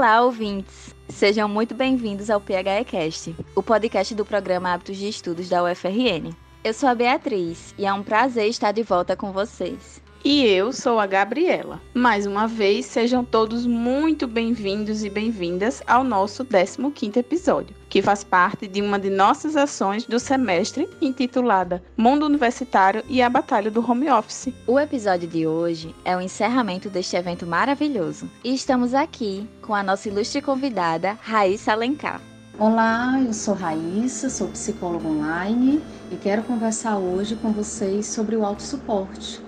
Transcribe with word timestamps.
Olá, 0.00 0.22
ouvintes! 0.22 0.94
Sejam 1.10 1.46
muito 1.46 1.74
bem-vindos 1.74 2.30
ao 2.30 2.40
PHEcast, 2.40 3.36
o 3.54 3.62
podcast 3.62 4.14
do 4.14 4.24
programa 4.24 4.72
Hábitos 4.72 4.96
de 4.96 5.06
Estudos 5.06 5.46
da 5.50 5.62
UFRN. 5.62 6.34
Eu 6.64 6.72
sou 6.72 6.88
a 6.88 6.94
Beatriz 6.94 7.74
e 7.76 7.84
é 7.84 7.92
um 7.92 8.02
prazer 8.02 8.48
estar 8.48 8.72
de 8.72 8.82
volta 8.82 9.14
com 9.14 9.30
vocês. 9.30 9.99
E 10.22 10.44
eu 10.44 10.70
sou 10.70 11.00
a 11.00 11.06
Gabriela. 11.06 11.80
Mais 11.94 12.26
uma 12.26 12.46
vez, 12.46 12.84
sejam 12.84 13.24
todos 13.24 13.66
muito 13.66 14.28
bem-vindos 14.28 15.02
e 15.02 15.08
bem-vindas 15.08 15.82
ao 15.86 16.04
nosso 16.04 16.44
15º 16.44 17.16
episódio, 17.16 17.74
que 17.88 18.02
faz 18.02 18.22
parte 18.22 18.68
de 18.68 18.82
uma 18.82 18.98
de 18.98 19.08
nossas 19.08 19.56
ações 19.56 20.04
do 20.04 20.20
semestre 20.20 20.86
intitulada 21.00 21.82
Mundo 21.96 22.26
Universitário 22.26 23.02
e 23.08 23.22
a 23.22 23.30
Batalha 23.30 23.70
do 23.70 23.80
Home 23.80 24.10
Office. 24.10 24.52
O 24.66 24.78
episódio 24.78 25.26
de 25.26 25.46
hoje 25.46 25.94
é 26.04 26.14
o 26.14 26.20
encerramento 26.20 26.90
deste 26.90 27.16
evento 27.16 27.46
maravilhoso. 27.46 28.28
E 28.44 28.54
estamos 28.54 28.92
aqui 28.92 29.48
com 29.62 29.74
a 29.74 29.82
nossa 29.82 30.10
ilustre 30.10 30.42
convidada, 30.42 31.18
Raíssa 31.22 31.72
Alencar. 31.72 32.20
Olá, 32.58 33.18
eu 33.24 33.32
sou 33.32 33.54
Raíssa, 33.54 34.28
sou 34.28 34.48
psicóloga 34.48 35.08
online 35.08 35.82
e 36.12 36.16
quero 36.16 36.42
conversar 36.42 36.98
hoje 36.98 37.36
com 37.36 37.52
vocês 37.52 38.04
sobre 38.04 38.36
o 38.36 38.44
autossuporte 38.44 39.40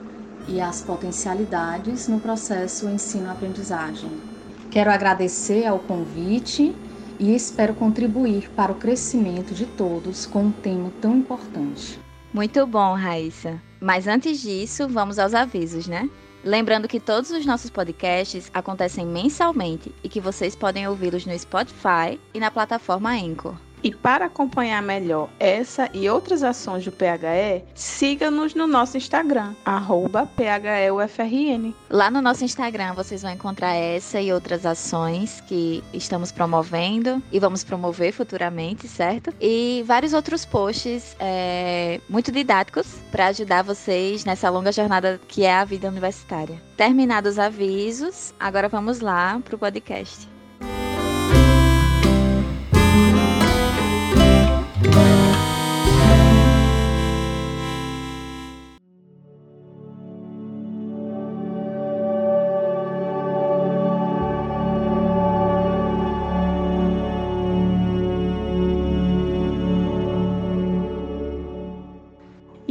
e 0.49 0.61
as 0.61 0.83
potencialidades 0.83 2.09
no 2.09 2.21
processo 2.21 2.89
ensino-aprendizagem. 2.89 4.11
Quero 4.71 4.91
agradecer 4.91 5.67
ao 5.67 5.79
convite 5.79 6.75
e 7.19 7.35
espero 7.35 7.75
contribuir 7.75 8.51
para 8.51 8.73
o 8.73 8.77
crescimento 8.77 9.55
de 9.55 9.67
todos 9.67 10.27
com 10.27 10.45
um 10.45 10.51
tema 10.53 10.91
tão 11.01 11.17
importante. 11.17 11.99
Muito 12.33 12.67
bom, 12.67 12.95
Raíssa. 12.95 13.61
Mas 13.81 14.07
antes 14.07 14.41
disso, 14.41 14.89
vamos 14.89 15.19
aos 15.19 15.35
avisos, 15.35 15.87
né? 15.87 16.09
Lembrando 16.45 16.89
que 16.89 16.99
todos 16.99 17.31
os 17.31 17.47
nossos 17.47 17.71
podcasts 17.71 18.51
acontecem 18.53 19.07
mensalmente 19.07 19.95
e 20.03 20.09
que 20.09 20.21
vocês 20.21 20.57
podem 20.57 20.89
ouvi-los 20.89 21.25
no 21.25 21.39
Spotify 21.39 22.19
e 22.35 22.41
na 22.41 22.51
plataforma 22.51 23.13
Anchor. 23.13 23.55
E 23.83 23.93
para 23.93 24.27
acompanhar 24.27 24.81
melhor 24.81 25.29
essa 25.41 25.91
e 25.93 26.09
outras 26.09 26.45
ações 26.45 26.85
do 26.85 26.93
PHE, 26.93 27.65
siga-nos 27.75 28.55
no 28.55 28.69
nosso 28.69 28.97
Instagram, 28.97 29.55
PHEUFRN. 30.37 31.75
Lá 31.91 32.09
no 32.11 32.23
nosso 32.23 32.45
Instagram 32.45 32.95
vocês 32.95 33.23
vão 33.23 33.33
encontrar 33.33 33.75
essa 33.75 34.21
e 34.21 34.33
outras 34.33 34.65
ações 34.65 35.41
que 35.49 35.83
estamos 35.93 36.31
promovendo 36.31 37.21
e 37.33 37.41
vamos 37.41 37.65
promover 37.65 38.13
futuramente, 38.13 38.87
certo? 38.87 39.35
E 39.41 39.83
vários 39.85 40.13
outros 40.13 40.45
posts 40.45 41.17
é, 41.19 42.01
muito 42.09 42.31
didáticos 42.31 42.87
para 43.11 43.27
ajudar 43.29 43.63
vocês 43.63 44.25
nessa 44.25 44.49
longa 44.49 44.71
jornada 44.71 45.21
que 45.27 45.45
é 45.45 45.55
a 45.55 45.65
vida 45.65 45.89
universitária. 45.89 46.61
Terminados 46.77 47.33
os 47.33 47.39
avisos, 47.39 48.35
agora 48.39 48.69
vamos 48.69 49.01
lá 49.01 49.41
para 49.43 49.55
o 49.55 49.59
podcast. 49.59 50.32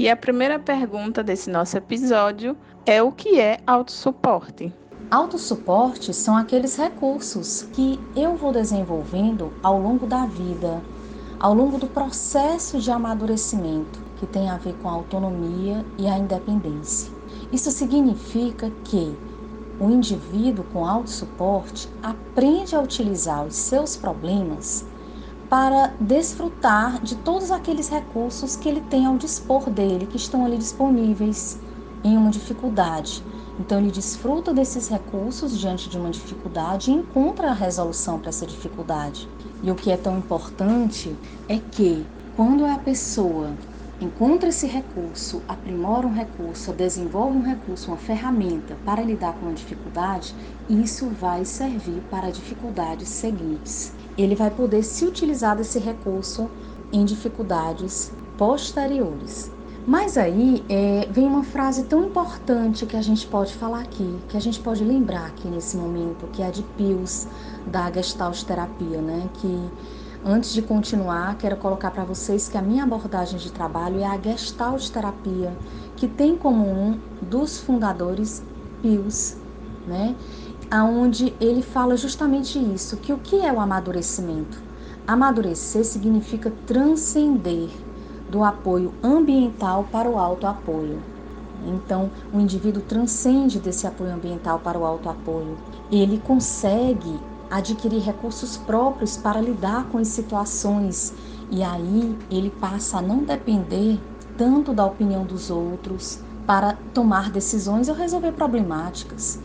E 0.02 0.10
a 0.10 0.18
primeira 0.18 0.58
pergunta 0.58 1.22
desse 1.22 1.48
nosso 1.48 1.78
episódio 1.78 2.58
é 2.88 3.04
o 3.04 3.12
que 3.12 3.40
é 3.40 3.60
autossuporte? 3.68 4.74
Autossuporte 5.12 6.12
são 6.12 6.36
aqueles 6.36 6.76
recursos 6.76 7.68
que 7.72 8.00
eu 8.16 8.36
vou 8.36 8.52
desenvolvendo 8.52 9.54
ao 9.62 9.80
longo 9.80 10.08
da 10.08 10.26
vida, 10.26 10.82
ao 11.40 11.54
longo 11.54 11.78
do 11.78 11.86
processo 11.86 12.80
de 12.80 12.90
amadurecimento, 12.90 14.00
que 14.18 14.26
tem 14.26 14.50
a 14.50 14.58
ver 14.58 14.74
com 14.82 14.90
a 14.90 14.94
autonomia 14.94 15.86
e 16.00 16.08
a 16.08 16.18
independência. 16.18 17.12
Isso 17.52 17.70
significa 17.70 18.72
que 18.84 19.16
o 19.80 19.88
indivíduo 19.88 20.66
com 20.74 20.84
autossuporte 20.84 21.88
aprende 22.02 22.76
a 22.76 22.82
utilizar 22.82 23.46
os 23.46 23.56
seus 23.56 23.96
problemas 23.96 24.84
para 25.52 25.94
desfrutar 26.00 27.02
de 27.04 27.14
todos 27.14 27.52
aqueles 27.52 27.90
recursos 27.90 28.56
que 28.56 28.70
ele 28.70 28.80
tem 28.80 29.06
ao 29.06 29.18
dispor 29.18 29.70
dele, 29.70 30.08
que 30.08 30.16
estão 30.16 30.46
ali 30.46 30.58
disponíveis 30.58 31.60
em 32.06 32.16
uma 32.16 32.32
dificuldade. 32.32 33.22
Então 33.60 33.78
ele 33.78 33.92
desfruta 33.92 34.54
desses 34.54 34.88
recursos 34.88 35.60
diante 35.60 35.90
de 35.90 35.98
uma 35.98 36.10
dificuldade 36.10 36.90
e 36.90 36.94
encontra 36.94 37.50
a 37.50 37.54
resolução 37.54 38.18
para 38.18 38.30
essa 38.30 38.46
dificuldade. 38.48 39.28
E 39.62 39.70
o 39.70 39.76
que 39.76 39.92
é 39.92 39.98
tão 39.98 40.18
importante 40.20 41.14
é 41.50 41.58
que 41.58 42.08
quando 42.38 42.66
a 42.66 42.78
pessoa 42.78 43.52
encontra 44.02 44.50
esse 44.50 44.68
recurso, 44.68 45.42
aprimora 45.48 46.08
um 46.08 46.14
recurso, 46.14 46.74
desenvolve 46.74 47.38
um 47.38 47.44
recurso, 47.44 47.90
uma 47.90 47.98
ferramenta 47.98 48.76
para 48.86 49.02
lidar 49.02 49.34
com 49.34 49.46
uma 49.46 49.54
dificuldade, 49.54 50.36
isso 50.70 51.08
vai 51.08 51.46
servir 51.46 52.02
para 52.10 52.32
dificuldades 52.32 53.08
seguintes 53.10 53.94
ele 54.18 54.36
vai 54.36 54.52
poder 54.52 54.84
se 54.84 55.06
utilizar 55.06 55.56
desse 55.56 55.80
recurso 55.80 56.50
em 56.92 57.06
dificuldades 57.06 58.12
posteriores. 58.38 59.52
Mas 59.86 60.16
aí 60.16 60.64
é, 60.70 61.08
vem 61.10 61.26
uma 61.26 61.44
frase 61.44 61.86
tão 61.86 62.06
importante 62.06 62.86
que 62.86 62.96
a 62.96 63.02
gente 63.02 63.26
pode 63.26 63.54
falar 63.56 63.82
aqui, 63.82 64.16
que 64.30 64.38
a 64.38 64.40
gente 64.40 64.60
pode 64.60 64.84
lembrar 64.84 65.26
aqui 65.26 65.48
nesse 65.48 65.76
momento, 65.76 66.28
que 66.28 66.44
é 66.44 66.48
a 66.48 66.52
de 66.52 66.62
Pius 66.78 67.28
da 67.66 67.92
Gestalt 67.92 68.44
Terapia, 68.44 69.02
né? 69.02 69.28
Que 69.36 69.70
antes 70.26 70.54
de 70.54 70.62
continuar, 70.62 71.38
quero 71.38 71.58
colocar 71.58 71.92
para 71.92 72.04
vocês 72.04 72.48
que 72.50 72.58
a 72.58 72.62
minha 72.62 72.84
abordagem 72.84 73.40
de 73.40 73.52
trabalho 73.52 74.00
é 74.00 74.06
a 74.06 74.18
Gestalt 74.18 74.90
Terapia, 74.90 75.56
que 75.96 76.08
tem 76.08 76.36
como 76.36 76.68
um 76.68 77.00
dos 77.22 77.60
fundadores 77.60 78.44
Pius, 78.82 79.38
né? 79.88 80.16
aonde 80.72 81.36
ele 81.42 81.62
fala 81.62 81.98
justamente 81.98 82.58
isso, 82.58 82.96
que 82.96 83.12
o 83.12 83.18
que 83.18 83.46
é 83.46 83.52
o 83.52 83.60
amadurecimento? 83.60 84.58
Amadurecer 85.06 85.84
significa 85.84 86.52
transcender 86.66 87.70
do 88.30 88.42
apoio 88.42 88.94
ambiental 89.04 89.86
para 89.92 90.10
o 90.10 90.18
autoapoio. 90.18 91.04
Então, 91.68 92.10
o 92.34 92.40
indivíduo 92.40 92.82
transcende 92.82 93.60
desse 93.60 93.86
apoio 93.86 94.14
ambiental 94.14 94.60
para 94.60 94.80
o 94.80 94.86
autoapoio. 94.86 95.58
Ele 95.92 96.18
consegue 96.20 97.20
adquirir 97.52 98.02
recursos 98.02 98.56
próprios 98.56 99.18
para 99.18 99.42
lidar 99.42 99.86
com 99.90 99.98
as 99.98 100.08
situações 100.08 101.14
e 101.52 101.62
aí 101.62 102.18
ele 102.32 102.50
passa 102.50 103.00
a 103.00 103.02
não 103.02 103.26
depender 103.26 104.00
tanto 104.38 104.74
da 104.74 104.86
opinião 104.86 105.26
dos 105.26 105.52
outros 105.52 106.20
para 106.48 106.78
tomar 106.94 107.30
decisões 107.30 107.90
ou 107.90 107.96
resolver 107.96 108.32
problemáticas 108.32 109.40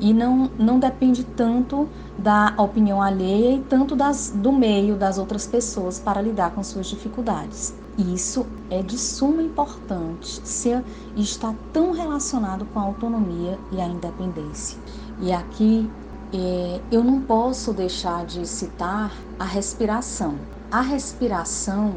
e 0.00 0.14
não, 0.14 0.50
não 0.56 0.78
depende 0.78 1.24
tanto 1.24 1.88
da 2.16 2.54
opinião 2.56 3.02
alheia 3.02 3.54
e 3.56 3.60
tanto 3.60 3.96
das, 3.96 4.32
do 4.34 4.52
meio 4.52 4.96
das 4.96 5.18
outras 5.18 5.46
pessoas 5.46 5.98
para 5.98 6.22
lidar 6.22 6.52
com 6.52 6.62
suas 6.62 6.86
dificuldades. 6.86 7.74
Isso 7.98 8.46
é 8.70 8.80
de 8.80 8.96
suma 8.96 9.42
importância 9.42 10.84
e 11.16 11.22
está 11.22 11.52
tão 11.72 11.90
relacionado 11.90 12.64
com 12.66 12.78
a 12.78 12.82
autonomia 12.84 13.58
e 13.72 13.80
a 13.80 13.86
independência. 13.86 14.78
E 15.20 15.32
aqui 15.32 15.90
é, 16.32 16.80
eu 16.90 17.02
não 17.02 17.22
posso 17.22 17.72
deixar 17.72 18.24
de 18.26 18.46
citar 18.46 19.12
a 19.38 19.44
respiração. 19.44 20.36
A 20.70 20.80
respiração 20.80 21.94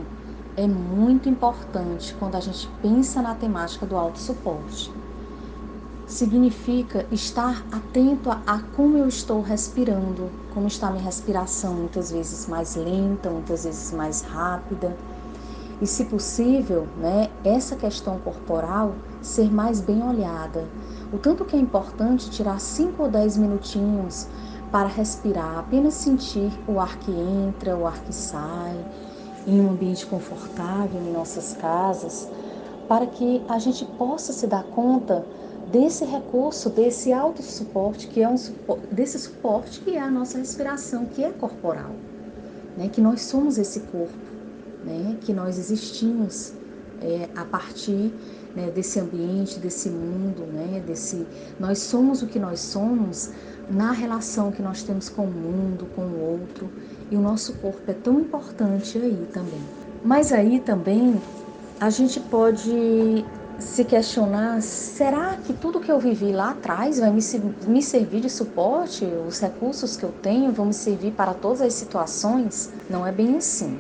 é 0.56 0.68
muito 0.68 1.28
importante 1.28 2.16
quando 2.20 2.36
a 2.36 2.40
gente 2.40 2.68
pensa 2.82 3.22
na 3.22 3.36
temática 3.36 3.86
do 3.86 3.96
autossuporte 3.98 4.92
significa 6.12 7.06
estar 7.10 7.66
atento 7.72 8.30
a, 8.30 8.42
a, 8.46 8.60
como 8.76 8.98
eu 8.98 9.08
estou 9.08 9.42
respirando, 9.42 10.30
como 10.54 10.68
está 10.68 10.92
minha 10.92 11.04
respiração, 11.04 11.74
muitas 11.74 12.12
vezes 12.12 12.48
mais 12.48 12.76
lenta, 12.76 13.30
muitas 13.30 13.64
vezes 13.64 13.94
mais 13.94 14.22
rápida. 14.22 14.96
E, 15.82 15.88
se 15.88 16.06
possível, 16.06 16.86
né, 16.98 17.30
essa 17.44 17.76
questão 17.76 18.20
corporal 18.20 18.94
ser 19.22 19.52
mais 19.52 19.80
bem 19.80 20.04
olhada. 20.04 20.68
O 21.12 21.18
tanto 21.18 21.44
que 21.44 21.56
é 21.56 21.60
importante 21.60 22.30
tirar 22.30 22.60
5 22.60 23.04
ou 23.04 23.10
10 23.10 23.38
minutinhos 23.38 24.28
para 24.72 24.88
respirar, 24.88 25.60
apenas 25.60 25.96
sentir 25.96 26.52
o 26.66 26.80
ar 26.80 26.98
que 27.00 27.12
entra, 27.12 27.76
o 27.76 27.86
ar 27.86 28.02
que 28.04 28.14
sai, 28.14 28.78
em 29.46 29.60
um 29.60 29.72
ambiente 29.72 30.06
confortável 30.06 31.02
em 31.02 31.12
nossas 31.12 31.54
casas, 31.54 32.30
para 32.88 33.06
que 33.06 33.44
a 33.50 33.60
gente 33.60 33.84
possa 33.84 34.32
se 34.32 34.48
dar 34.48 34.64
conta 34.64 35.26
desse 35.70 36.06
recurso, 36.06 36.70
desse 36.70 37.12
autossuporte, 37.12 38.08
que 38.08 38.22
é 38.22 38.30
um 38.30 38.36
desse 38.92 39.20
suporte 39.20 39.82
que 39.82 39.96
é 39.96 40.02
a 40.02 40.10
nossa 40.10 40.38
respiração, 40.38 41.06
que 41.06 41.24
é 41.24 41.32
corporal, 41.32 41.92
né? 42.78 42.90
que 42.90 43.02
nós 43.02 43.22
somos 43.22 43.58
esse 43.58 43.82
corpo, 43.82 44.18
né? 44.86 45.18
que 45.22 45.34
nós 45.34 45.58
existimos 45.58 46.54
é, 47.02 47.30
a 47.36 47.44
partir 47.44 48.14
né, 48.56 48.70
desse 48.70 49.00
ambiente, 49.00 49.60
desse 49.60 49.90
mundo, 49.90 50.46
né, 50.52 50.82
desse 50.86 51.26
nós 51.60 51.80
somos 51.80 52.22
o 52.22 52.28
que 52.28 52.40
nós 52.40 52.60
somos 52.60 53.32
na 53.70 53.92
relação 53.92 54.52
que 54.52 54.62
nós 54.62 54.84
temos 54.84 55.10
com 55.10 55.24
o 55.24 55.32
mundo, 55.32 55.88
com 55.96 56.02
o 56.02 56.20
outro, 56.20 56.70
e 57.10 57.16
o 57.16 57.22
nosso 57.22 57.54
corpo 57.54 57.82
é 57.88 57.94
tão 57.94 58.20
importante 58.20 58.98
aí 58.98 59.28
também. 59.32 59.62
Mas 60.04 60.32
aí 60.32 60.60
também 60.60 61.22
a 61.80 61.90
gente 61.90 62.20
pode 62.20 63.26
se 63.60 63.86
questionar: 63.86 64.62
será 64.62 65.38
que 65.38 65.54
tudo 65.54 65.80
que 65.80 65.92
eu 65.92 66.00
vivi 66.00 66.32
lá 66.32 66.52
atrás 66.52 67.00
vai 67.00 67.12
me, 67.12 67.22
me 67.68 67.82
servir 67.82 68.22
de 68.22 68.30
suporte? 68.30 69.06
Os 69.06 69.40
recursos 69.40 69.96
que 69.96 70.04
eu 70.04 70.14
tenho 70.22 70.52
vão 70.52 70.66
me 70.68 70.74
servir 70.74 71.12
para 71.12 71.34
todas 71.34 71.62
as 71.62 71.74
situações? 71.74 72.72
Não 72.90 73.06
é 73.06 73.12
bem 73.12 73.38
assim. 73.38 73.78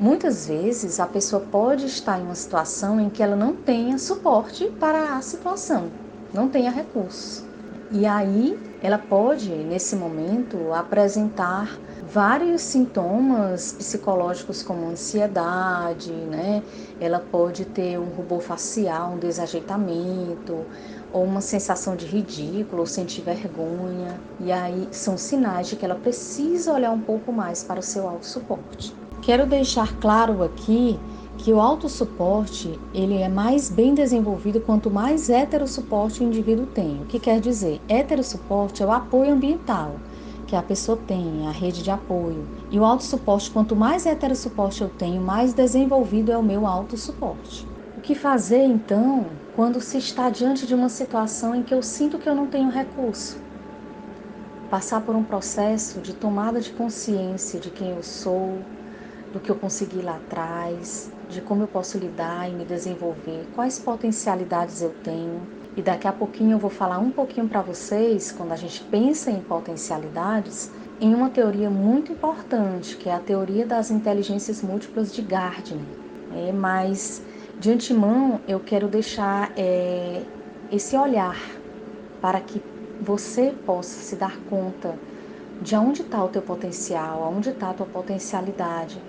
Muitas 0.00 0.48
vezes 0.48 0.98
a 0.98 1.06
pessoa 1.06 1.40
pode 1.40 1.86
estar 1.86 2.18
em 2.18 2.24
uma 2.24 2.34
situação 2.34 3.00
em 3.00 3.08
que 3.08 3.22
ela 3.22 3.36
não 3.36 3.54
tenha 3.54 3.96
suporte 3.96 4.66
para 4.80 5.16
a 5.16 5.22
situação, 5.22 5.88
não 6.32 6.48
tenha 6.48 6.68
recursos. 6.68 7.44
E 7.92 8.04
aí 8.04 8.58
ela 8.82 8.98
pode, 8.98 9.50
nesse 9.50 9.94
momento, 9.94 10.72
apresentar 10.72 11.78
vários 12.12 12.60
sintomas 12.62 13.72
psicológicos 13.72 14.64
como 14.64 14.88
ansiedade, 14.88 16.10
né? 16.10 16.64
Ela 17.00 17.20
pode 17.20 17.64
ter 17.64 17.96
um 17.96 18.06
rubor 18.06 18.40
facial, 18.40 19.12
um 19.12 19.18
desajeitamento, 19.18 20.66
ou 21.12 21.22
uma 21.22 21.40
sensação 21.40 21.94
de 21.94 22.04
ridículo, 22.04 22.80
ou 22.80 22.86
sentir 22.86 23.22
vergonha. 23.22 24.20
E 24.40 24.50
aí 24.50 24.88
são 24.90 25.16
sinais 25.16 25.68
de 25.68 25.76
que 25.76 25.84
ela 25.84 25.94
precisa 25.94 26.72
olhar 26.72 26.90
um 26.90 27.00
pouco 27.00 27.32
mais 27.32 27.62
para 27.62 27.78
o 27.78 27.82
seu 27.82 28.08
autossuporte. 28.08 29.03
Quero 29.24 29.46
deixar 29.46 29.90
claro 30.00 30.42
aqui 30.42 31.00
que 31.38 31.50
o 31.50 31.58
autossuporte 31.58 32.78
ele 32.92 33.16
é 33.16 33.28
mais 33.28 33.70
bem 33.70 33.94
desenvolvido 33.94 34.60
quanto 34.60 34.90
mais 34.90 35.30
heterossuporte 35.30 36.22
o 36.22 36.26
indivíduo 36.26 36.66
tem. 36.66 37.00
O 37.00 37.06
que 37.06 37.18
quer 37.18 37.40
dizer? 37.40 37.80
Heterossuporte 37.88 38.82
é 38.82 38.86
o 38.86 38.92
apoio 38.92 39.32
ambiental 39.32 39.92
que 40.46 40.54
a 40.54 40.60
pessoa 40.60 40.98
tem, 41.06 41.46
a 41.46 41.50
rede 41.50 41.82
de 41.82 41.90
apoio. 41.90 42.46
E 42.70 42.78
o 42.78 42.84
autossuporte, 42.84 43.50
quanto 43.50 43.74
mais 43.74 44.04
heterossuporte 44.04 44.82
eu 44.82 44.90
tenho, 44.90 45.22
mais 45.22 45.54
desenvolvido 45.54 46.30
é 46.30 46.36
o 46.36 46.42
meu 46.42 46.66
autossuporte. 46.66 47.66
O 47.96 48.02
que 48.02 48.14
fazer 48.14 48.62
então 48.62 49.24
quando 49.56 49.80
se 49.80 49.96
está 49.96 50.28
diante 50.28 50.66
de 50.66 50.74
uma 50.74 50.90
situação 50.90 51.54
em 51.54 51.62
que 51.62 51.72
eu 51.72 51.82
sinto 51.82 52.18
que 52.18 52.28
eu 52.28 52.34
não 52.34 52.46
tenho 52.46 52.68
recurso? 52.68 53.38
Passar 54.70 55.00
por 55.00 55.16
um 55.16 55.24
processo 55.24 55.98
de 56.00 56.12
tomada 56.12 56.60
de 56.60 56.70
consciência 56.72 57.58
de 57.58 57.70
quem 57.70 57.88
eu 57.88 58.02
sou, 58.02 58.58
do 59.34 59.40
que 59.40 59.50
eu 59.50 59.56
consegui 59.56 60.00
lá 60.00 60.16
atrás, 60.16 61.10
de 61.28 61.42
como 61.42 61.64
eu 61.64 61.68
posso 61.68 61.98
lidar 61.98 62.48
e 62.48 62.54
me 62.54 62.64
desenvolver, 62.64 63.48
quais 63.52 63.80
potencialidades 63.80 64.80
eu 64.80 64.94
tenho 65.02 65.50
e 65.76 65.82
daqui 65.82 66.06
a 66.06 66.12
pouquinho 66.12 66.52
eu 66.52 66.58
vou 66.58 66.70
falar 66.70 67.00
um 67.00 67.10
pouquinho 67.10 67.48
para 67.48 67.60
vocês, 67.60 68.30
quando 68.30 68.52
a 68.52 68.56
gente 68.56 68.80
pensa 68.84 69.32
em 69.32 69.42
potencialidades, 69.42 70.70
em 71.00 71.12
uma 71.14 71.30
teoria 71.30 71.68
muito 71.68 72.12
importante, 72.12 72.96
que 72.96 73.08
é 73.08 73.12
a 73.12 73.18
teoria 73.18 73.66
das 73.66 73.90
inteligências 73.90 74.62
múltiplas 74.62 75.12
de 75.12 75.20
Gardner. 75.22 75.98
É, 76.30 76.52
mas, 76.52 77.24
de 77.58 77.72
antemão, 77.72 78.40
eu 78.46 78.60
quero 78.60 78.88
deixar 78.88 79.52
é, 79.56 80.28
esse 80.70 80.96
olhar 80.96 81.60
para 82.20 82.40
que 82.40 82.64
você 83.00 83.52
possa 83.52 84.00
se 84.00 84.16
dar 84.16 84.44
conta 84.44 85.02
de 85.60 85.76
onde 85.76 86.02
está 86.02 86.22
o 86.24 86.28
teu 86.28 86.42
potencial, 86.42 87.22
onde 87.32 87.50
está 87.50 87.70
a 87.70 87.74
tua 87.74 87.86
potencialidade, 87.86 89.04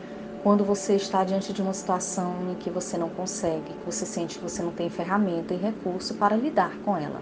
quando 0.46 0.64
você 0.64 0.96
está 0.96 1.24
diante 1.24 1.52
de 1.52 1.60
uma 1.60 1.74
situação 1.74 2.52
em 2.52 2.54
que 2.54 2.70
você 2.70 3.00
não 3.00 3.10
consegue, 3.10 3.64
que 3.64 3.84
você 3.84 4.06
sente 4.06 4.38
que 4.38 4.44
você 4.44 4.62
não 4.62 4.72
tem 4.72 4.92
ferramenta 4.92 5.56
e 5.56 5.58
recurso 5.58 6.14
para 6.14 6.36
lidar 6.36 6.78
com 6.84 6.96
ela. 6.96 7.20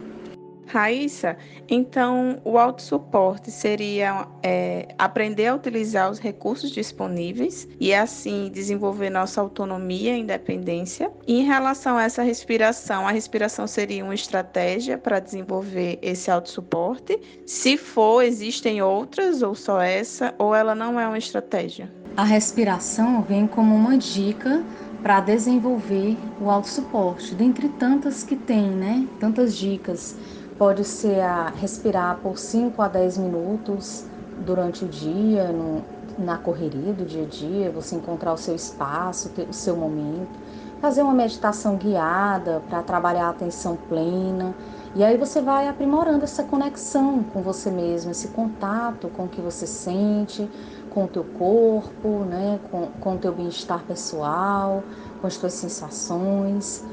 Raíssa, 0.68 1.38
então 1.70 2.42
o 2.44 2.58
autossuporte 2.58 3.50
seria 3.50 4.28
é, 4.44 4.90
aprender 4.98 5.48
a 5.48 5.56
utilizar 5.56 6.12
os 6.12 6.20
recursos 6.20 6.70
disponíveis 6.70 7.66
e 7.80 7.94
assim 7.94 8.50
desenvolver 8.52 9.10
nossa 9.10 9.40
autonomia 9.40 10.18
e 10.18 10.19
independência. 10.19 11.10
E 11.26 11.40
em 11.40 11.46
relação 11.46 11.96
a 11.96 12.04
essa 12.04 12.24
respiração, 12.24 13.08
a 13.08 13.12
respiração 13.12 13.68
seria 13.68 14.04
uma 14.04 14.16
estratégia 14.16 14.98
para 14.98 15.22
desenvolver 15.22 15.98
esse 16.02 16.30
autossuporte. 16.30 17.18
Se 17.46 17.78
for, 17.78 18.22
existem 18.22 18.81
outras 18.81 19.42
ou 19.42 19.56
só 19.56 19.80
essa, 19.80 20.36
ou 20.38 20.54
ela 20.54 20.76
não 20.76 21.00
é 21.00 21.08
uma 21.08 21.18
estratégia? 21.18 22.03
A 22.15 22.24
respiração 22.24 23.24
vem 23.24 23.48
como 23.48 23.74
uma 23.74 23.98
dica 23.98 24.63
para 25.01 25.19
desenvolver 25.19 26.15
o 26.39 26.48
autossuporte, 26.48 27.33
dentre 27.33 27.68
tantas 27.68 28.24
que 28.24 28.36
tem, 28.36 28.69
né? 28.69 29.07
Tantas 29.19 29.56
dicas. 29.56 30.15
Pode 30.56 30.83
ser 30.83 31.21
a 31.21 31.48
respirar 31.50 32.19
por 32.21 32.38
5 32.38 32.80
a 32.83 32.88
10 32.88 33.18
minutos 33.18 34.06
durante 34.45 34.86
o 34.86 34.88
dia, 34.88 35.48
no, 35.48 35.83
na 36.19 36.38
correria 36.38 36.94
do 36.94 37.04
dia 37.04 37.24
a 37.24 37.25
dia, 37.25 37.71
você 37.71 37.95
encontrar 37.95 38.33
o 38.33 38.38
seu 38.38 38.54
espaço, 38.54 39.31
o 39.50 39.54
seu 39.54 39.75
momento. 39.75 40.39
Fazer 40.80 41.01
uma 41.01 41.16
meditação 41.16 41.77
guiada 41.77 42.62
para 42.69 42.83
trabalhar 42.83 43.25
a 43.25 43.30
atenção 43.30 43.75
plena. 43.89 44.54
E 44.95 45.04
aí 45.04 45.18
você 45.18 45.42
vai 45.42 45.68
aprimorando 45.68 46.24
essa 46.24 46.44
conexão 46.44 47.24
com 47.24 47.42
você 47.42 47.71
mesmo, 47.71 48.12
esse 48.12 48.27
contato 48.27 49.07
com 49.07 49.24
o 49.24 49.27
que 49.27 49.42
você 49.42 49.66
sente, 49.66 50.48
com 50.94 51.06
o 51.06 51.07
teu 51.07 51.24
corpo, 51.24 52.25
né, 52.25 52.60
com, 52.69 52.88
com 53.00 53.16
o 53.16 53.18
teu 53.18 53.34
bem-estar 53.34 53.84
pessoal, 53.84 54.84
com 55.19 55.28
as 55.28 55.38
tuas 55.38 55.54
sensações. 55.54 56.84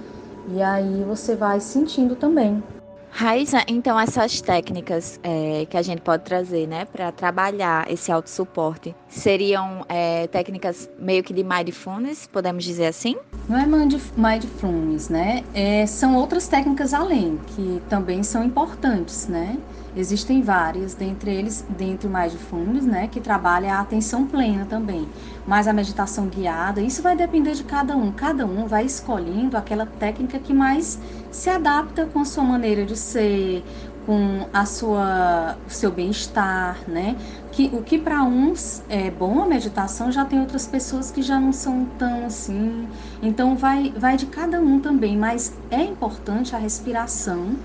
E 0.49 0.63
aí 0.63 1.05
você 1.05 1.37
vai 1.37 1.61
sentindo 1.61 2.17
também. 2.17 2.63
Raíssa, 3.13 3.65
então 3.67 3.99
essas 3.99 4.41
técnicas 4.41 5.19
é, 5.23 5.67
que 5.69 5.77
a 5.77 5.83
gente 5.83 6.01
pode 6.01 6.23
trazer, 6.23 6.67
né, 6.67 6.85
para 6.85 7.11
trabalhar 7.11 7.91
esse 7.91 8.11
autossuporte, 8.11 8.95
seriam 9.09 9.85
é, 9.89 10.29
técnicas 10.29 10.89
meio 10.99 11.23
que 11.23 11.35
de 11.35 11.43
mindfulness, 11.43 12.29
podemos 12.29 12.65
dizer 12.65 12.87
assim? 12.87 13.17
Não 13.49 13.59
é 13.59 13.67
mindfulness, 13.67 15.09
né? 15.09 15.45
É, 15.53 15.85
são 15.87 16.15
outras 16.15 16.47
técnicas 16.47 16.95
além, 16.95 17.39
que 17.49 17.83
também 17.89 18.23
são 18.23 18.45
importantes, 18.45 19.27
né? 19.27 19.59
Existem 19.97 20.41
várias, 20.41 20.95
dentre 20.95 21.33
eles, 21.33 21.65
dentre 21.69 22.07
o 22.07 22.11
mindfulness, 22.11 22.87
né, 22.87 23.09
que 23.09 23.21
trabalha 23.21 23.75
a 23.75 23.81
atenção 23.81 24.25
plena 24.25 24.65
também. 24.65 25.09
Mas 25.47 25.67
a 25.67 25.73
meditação 25.73 26.29
guiada, 26.29 26.81
isso 26.81 27.03
vai 27.03 27.17
depender 27.17 27.53
de 27.53 27.65
cada 27.65 27.97
um. 27.97 28.13
Cada 28.13 28.47
um 28.47 28.67
vai 28.67 28.85
escolhendo 28.85 29.57
aquela 29.57 29.87
técnica 29.87 30.39
que 30.39 30.55
mais 30.55 30.99
se 31.31 31.51
adapta 31.51 32.07
com 32.07 32.21
a 32.21 32.25
sua 32.25 32.45
maneira 32.45 32.85
de 32.87 32.97
ser, 32.97 33.65
com 34.07 34.47
a 34.53 34.65
sua 34.65 35.57
o 35.67 35.71
seu 35.71 35.91
bem-estar, 35.91 36.79
né? 36.89 37.17
Que 37.53 37.71
o 37.73 37.83
que 37.83 37.99
para 37.99 38.23
uns 38.23 38.83
é 38.89 39.11
bom 39.11 39.43
a 39.43 39.47
meditação, 39.47 40.11
já 40.11 40.25
tem 40.25 40.41
outras 40.41 40.67
pessoas 40.67 41.11
que 41.11 41.21
já 41.21 41.39
não 41.39 41.53
são 41.53 41.85
tão 41.99 42.27
assim. 42.27 42.89
Então 43.23 43.57
vai 43.57 43.93
vai 43.97 44.17
de 44.17 44.27
cada 44.27 44.61
um 44.61 44.79
também, 44.81 45.17
mas 45.17 45.53
é 45.71 45.83
importante 45.83 46.55
a 46.55 46.59
respiração 46.59 47.57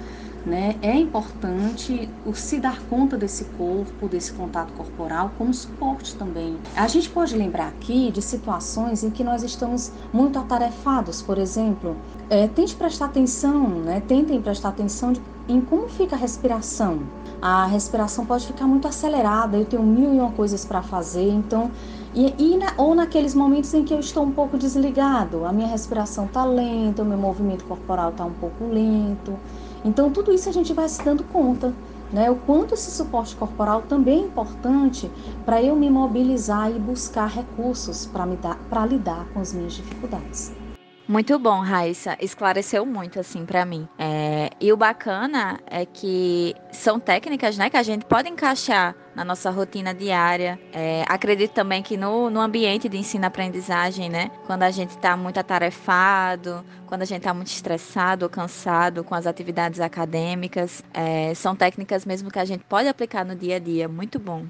né? 0.46 0.75
É 0.82 0.94
importante 0.96 2.10
o 2.25 2.34
se 2.34 2.60
dar 2.60 2.80
conta 2.84 3.18
desse 3.18 3.46
corpo, 3.58 4.08
desse 4.08 4.32
contato 4.34 4.72
corporal, 4.74 5.32
como 5.38 5.54
suporte 5.54 6.16
também. 6.16 6.58
A 6.75 6.88
gente 6.88 7.10
pode 7.10 7.36
lembrar 7.36 7.68
aqui 7.68 8.12
de 8.12 8.22
situações 8.22 9.04
em 9.04 9.10
que 9.10 9.24
nós 9.24 9.44
estamos 9.44 9.92
muito 10.14 10.38
atarefados, 10.38 11.22
por 11.22 11.38
exemplo, 11.38 11.96
é, 12.30 12.48
tente 12.48 12.75
prestar 12.75 13.06
atenção, 13.06 13.68
né? 13.68 14.02
Tentem 14.08 14.42
prestar 14.42 14.70
atenção 14.70 15.14
de, 15.14 15.22
em 15.48 15.60
como 15.60 15.88
fica 15.90 16.16
a 16.16 16.20
respiração. 16.20 17.00
A 17.42 17.66
respiração 17.66 18.25
pode 18.25 18.48
ficar 18.48 18.66
muito 18.66 18.88
acelerada, 18.88 19.58
eu 19.58 19.66
tenho 19.66 19.84
mil 19.84 20.14
e 20.14 20.20
uma 20.20 20.32
coisas 20.32 20.66
para 20.66 20.82
fazer, 20.82 21.30
então 21.30 21.70
e, 22.16 22.34
e 22.40 22.58
na, 22.58 22.74
ou 22.78 22.96
naqueles 22.96 23.36
momentos 23.36 23.74
em 23.74 23.84
que 23.84 23.94
eu 23.94 24.00
estou 24.00 24.24
um 24.24 24.32
pouco 24.32 24.58
desligado, 24.58 25.44
a 25.46 25.52
minha 25.52 25.68
respiração 25.68 26.25
está 26.25 26.46
lenta, 26.46 27.02
o 27.02 27.06
meu 27.06 27.18
movimento 27.18 27.66
corporal 27.66 28.12
está 28.12 28.24
um 28.24 28.32
pouco 28.34 28.64
lento. 28.66 29.38
Então, 29.86 30.12
tudo 30.12 30.34
isso 30.34 30.50
a 30.50 30.51
gente 30.51 30.74
vai 30.74 30.89
se 30.89 31.04
dando 31.04 31.24
conta. 31.24 31.72
Né? 32.12 32.30
O 32.30 32.36
quanto 32.36 32.74
esse 32.74 32.89
suporte 32.92 33.36
corporal 33.36 33.84
também 33.84 34.24
é 34.24 34.25
importante 34.25 35.12
para 35.46 35.62
eu 35.62 35.75
me 35.75 35.89
mobilizar 35.89 36.72
e 36.72 36.80
buscar 36.80 37.27
recursos 37.27 38.06
para 38.06 38.86
lidar 38.86 39.27
com 39.32 39.39
as 39.39 39.54
minhas 39.54 39.74
dificuldades. 39.74 40.64
Muito 41.08 41.38
bom, 41.38 41.60
Raíssa. 41.60 42.18
Esclareceu 42.20 42.84
muito, 42.84 43.20
assim, 43.20 43.46
para 43.46 43.64
mim. 43.64 43.88
É, 43.98 44.50
e 44.60 44.74
o 44.74 44.78
bacana 44.78 45.60
é 45.68 45.86
que 45.86 46.56
são 46.72 47.00
técnicas, 47.00 47.58
né, 47.58 47.70
que 47.70 47.78
a 47.78 47.84
gente 47.84 48.06
pode 48.06 48.28
encaixar 48.28 48.96
na 49.14 49.24
nossa 49.24 49.52
rotina 49.52 49.94
diária. 49.94 50.60
É, 50.74 51.06
acredito 51.08 51.52
também 51.52 51.84
que 51.84 51.96
no, 51.96 52.32
no 52.32 52.42
ambiente 52.42 52.90
de 52.90 52.98
ensino-aprendizagem, 52.98 54.10
né, 54.10 54.32
quando 54.48 54.64
a 54.64 54.72
gente 54.72 54.92
está 54.92 55.16
muito 55.16 55.40
atarefado, 55.40 56.66
quando 56.88 57.04
a 57.04 57.06
gente 57.06 57.20
está 57.20 57.36
muito 57.36 57.52
estressado 57.52 58.26
ou 58.26 58.30
cansado 58.30 59.04
com 59.04 59.14
as 59.14 59.28
atividades 59.28 59.80
acadêmicas, 59.80 60.84
é, 60.92 61.36
são 61.36 61.56
técnicas 61.56 62.04
mesmo 62.04 62.32
que 62.32 62.40
a 62.40 62.46
gente 62.46 62.64
pode 62.64 62.88
aplicar 62.88 63.24
no 63.24 63.36
dia 63.36 63.58
a 63.58 63.60
dia. 63.60 63.88
Muito 63.88 64.18
bom. 64.18 64.48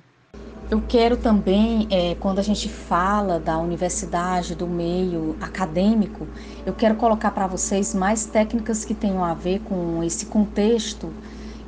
Eu 0.70 0.82
quero 0.82 1.16
também, 1.18 1.88
é, 1.92 2.16
quando 2.16 2.40
a 2.40 2.42
gente 2.42 2.68
fala 2.70 3.40
da 3.40 3.60
universidade, 3.60 4.56
do 4.56 4.68
meio 4.68 5.38
acadêmico, 5.40 6.28
eu 6.66 6.74
quero 6.74 6.96
colocar 6.96 7.30
para 7.32 7.46
vocês 7.46 7.94
mais 7.94 8.26
técnicas 8.26 8.84
que 8.84 8.96
tenham 8.96 9.24
a 9.24 9.36
ver 9.36 9.60
com 9.60 10.04
esse 10.04 10.26
contexto, 10.26 11.16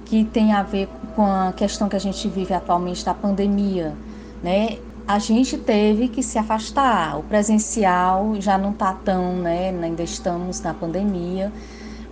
que 0.03 0.25
tem 0.25 0.51
a 0.51 0.63
ver 0.63 0.87
com 1.15 1.23
a 1.23 1.53
questão 1.53 1.87
que 1.87 1.95
a 1.95 1.99
gente 1.99 2.27
vive 2.27 2.53
atualmente 2.55 3.05
da 3.05 3.13
pandemia, 3.13 3.99
né? 4.41 4.79
A 5.05 5.19
gente 5.19 5.57
teve 5.57 6.09
que 6.09 6.23
se 6.23 6.37
afastar, 6.39 7.19
o 7.19 7.23
presencial 7.23 8.41
já 8.41 8.57
não 8.57 8.71
está 8.71 8.93
tão, 8.93 9.37
né? 9.37 9.69
Ainda 9.69 10.03
estamos 10.03 10.59
na 10.61 10.73
pandemia, 10.73 11.53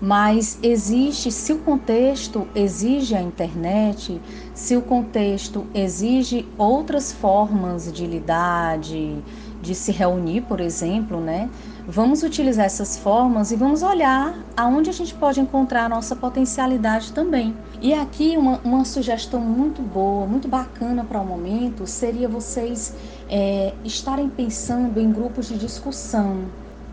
mas 0.06 0.60
existe, 0.62 1.32
se 1.32 1.52
o 1.52 1.58
contexto 1.58 2.48
exige 2.54 3.16
a 3.16 3.22
internet, 3.22 4.22
se 4.54 4.78
o 4.78 4.82
contexto 4.84 5.66
exige 5.74 6.48
outras 6.60 7.12
formas 7.12 7.92
de 7.92 8.06
lidar, 8.06 8.78
de, 8.78 9.18
de 9.64 9.74
se 9.74 9.92
reunir, 9.92 10.42
por 10.42 10.60
exemplo, 10.60 11.20
né? 11.20 11.50
Vamos 11.88 12.22
utilizar 12.22 12.68
essas 12.68 13.00
formas 13.00 13.52
e 13.52 13.56
vamos 13.56 13.82
olhar 13.82 14.38
aonde 14.56 14.92
a 14.92 14.94
gente 14.94 15.16
pode 15.16 15.40
encontrar 15.40 15.86
a 15.86 15.90
nossa 15.90 16.16
potencialidade 16.16 17.12
também. 17.12 17.56
E 17.82 17.92
aqui 17.92 18.38
uma, 18.38 18.60
uma 18.64 18.86
sugestão 18.86 19.42
muito 19.42 19.82
boa, 19.82 20.28
muito 20.28 20.48
bacana 20.48 21.04
para 21.04 21.20
o 21.20 21.26
momento 21.26 21.88
seria 21.88 22.30
vocês 22.30 22.94
é, 23.28 23.74
estarem 23.84 24.30
pensando 24.30 25.00
em 25.00 25.12
grupos 25.12 25.48
de 25.48 25.58
discussão, 25.58 26.46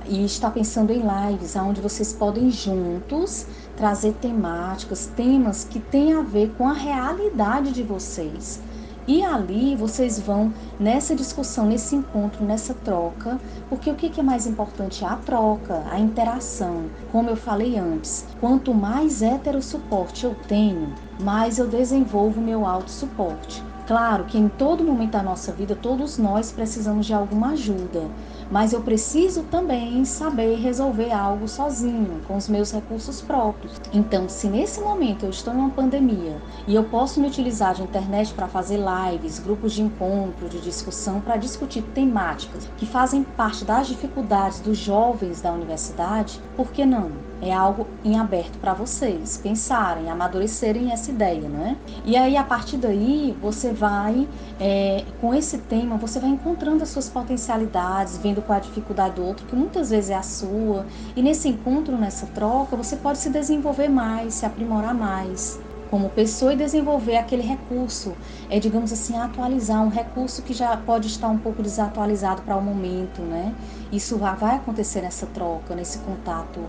e 0.06 0.25
está 0.25 0.50
pensando 0.50 0.92
em 0.92 1.02
lives, 1.02 1.56
onde 1.56 1.80
vocês 1.80 2.12
podem 2.12 2.50
juntos 2.50 3.47
trazer 3.76 4.12
temáticas, 4.14 5.11
temas 5.16 5.64
que 5.64 5.80
têm 5.80 6.14
a 6.14 6.23
ver 6.23 6.52
com 6.56 6.68
a 6.68 6.73
realidade 6.73 7.73
de 7.73 7.82
vocês. 7.82 8.61
E 9.06 9.25
ali 9.25 9.75
vocês 9.75 10.21
vão 10.21 10.52
nessa 10.78 11.16
discussão, 11.16 11.66
nesse 11.66 11.97
encontro, 11.97 12.44
nessa 12.44 12.73
troca, 12.73 13.40
porque 13.68 13.90
o 13.90 13.97
que 13.97 14.21
é 14.21 14.23
mais 14.23 14.47
importante? 14.47 15.04
A 15.04 15.16
troca, 15.16 15.82
a 15.90 15.99
interação. 15.99 16.85
Como 17.11 17.28
eu 17.28 17.35
falei 17.35 17.76
antes, 17.76 18.25
quanto 18.40 18.73
mais 18.73 19.21
hétero 19.21 19.61
suporte 19.61 20.25
eu 20.25 20.37
tenho, 20.47 20.94
mais 21.21 21.59
eu 21.59 21.66
desenvolvo 21.66 22.40
meu 22.40 22.64
auto 22.64 22.90
suporte. 22.90 23.62
Claro 23.88 24.25
que 24.25 24.38
em 24.38 24.49
todo 24.49 24.85
momento 24.85 25.12
da 25.12 25.23
nossa 25.23 25.50
vida, 25.50 25.75
todos 25.75 26.16
nós 26.16 26.52
precisamos 26.52 27.04
de 27.04 27.12
alguma 27.12 27.49
ajuda, 27.50 28.09
mas 28.52 28.75
eu 28.75 28.82
preciso 28.82 29.44
também 29.44 30.04
saber 30.04 30.56
resolver 30.56 31.11
algo 31.11 31.49
sozinho, 31.49 32.21
com 32.28 32.37
os 32.37 32.50
meus 32.50 32.71
recursos 32.71 33.23
próprios. 33.23 33.80
Então, 33.94 34.28
se 34.28 34.47
nesse 34.47 34.78
momento 34.78 35.25
eu 35.25 35.30
estou 35.30 35.54
numa 35.54 35.71
pandemia 35.71 36.37
e 36.68 36.75
eu 36.75 36.85
posso 36.85 37.18
me 37.18 37.28
utilizar 37.28 37.75
de 37.75 37.82
internet 37.82 38.35
para 38.35 38.47
fazer 38.47 38.78
lives, 38.78 39.38
grupos 39.38 39.73
de 39.73 39.80
encontro, 39.80 40.50
de 40.50 40.61
discussão, 40.61 41.18
para 41.18 41.38
discutir 41.38 41.80
temáticas 41.94 42.68
que 42.76 42.85
fazem 42.85 43.23
parte 43.23 43.64
das 43.64 43.88
dificuldades 43.88 44.61
dos 44.61 44.76
jovens 44.76 45.40
da 45.40 45.50
universidade, 45.50 46.38
por 46.54 46.71
que 46.71 46.85
não? 46.85 47.32
é 47.42 47.52
algo 47.52 47.88
em 48.04 48.16
aberto 48.16 48.56
para 48.59 48.73
vocês 48.73 49.37
pensarem, 49.42 50.09
amadurecerem 50.09 50.92
essa 50.92 51.11
ideia, 51.11 51.49
né? 51.49 51.76
E 52.04 52.16
aí 52.16 52.37
a 52.37 52.44
partir 52.44 52.76
daí 52.76 53.37
você 53.42 53.73
vai 53.73 54.28
é, 54.61 55.04
com 55.21 55.35
esse 55.35 55.59
tema 55.59 55.97
você 55.97 56.21
vai 56.21 56.30
encontrando 56.30 56.85
as 56.85 56.90
suas 56.90 57.09
potencialidades, 57.09 58.16
vendo 58.16 58.40
é 58.50 58.56
a 58.56 58.58
dificuldade 58.58 59.16
do 59.16 59.25
outro, 59.25 59.46
que 59.46 59.54
muitas 59.54 59.90
vezes 59.90 60.11
é 60.11 60.14
a 60.14 60.22
sua, 60.22 60.87
e 61.14 61.22
nesse 61.22 61.49
encontro, 61.49 61.96
nessa 61.99 62.26
troca, 62.26 62.76
você 62.76 62.96
pode 62.96 63.18
se 63.18 63.28
desenvolver 63.30 63.88
mais, 63.88 64.34
se 64.34 64.46
aprimorar 64.46 64.94
mais 64.94 65.61
como 65.90 66.08
pessoa 66.08 66.54
e 66.54 66.56
desenvolver 66.56 67.18
aquele 67.18 67.42
recurso, 67.42 68.16
é 68.49 68.58
digamos 68.58 68.90
assim 68.94 69.14
atualizar 69.18 69.82
um 69.82 69.90
recurso 69.90 70.42
que 70.42 70.54
já 70.54 70.75
pode 70.75 71.06
estar 71.06 71.28
um 71.28 71.37
pouco 71.37 71.62
desatualizado 71.62 72.40
para 72.40 72.56
o 72.56 72.62
momento, 72.62 73.20
né? 73.20 73.54
Isso 73.92 74.16
vai 74.16 74.56
acontecer 74.56 75.02
nessa 75.02 75.26
troca, 75.26 75.75
nesse 75.75 75.99
contato 75.99 76.61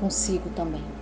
consigo 0.00 0.48
também. 0.48 1.01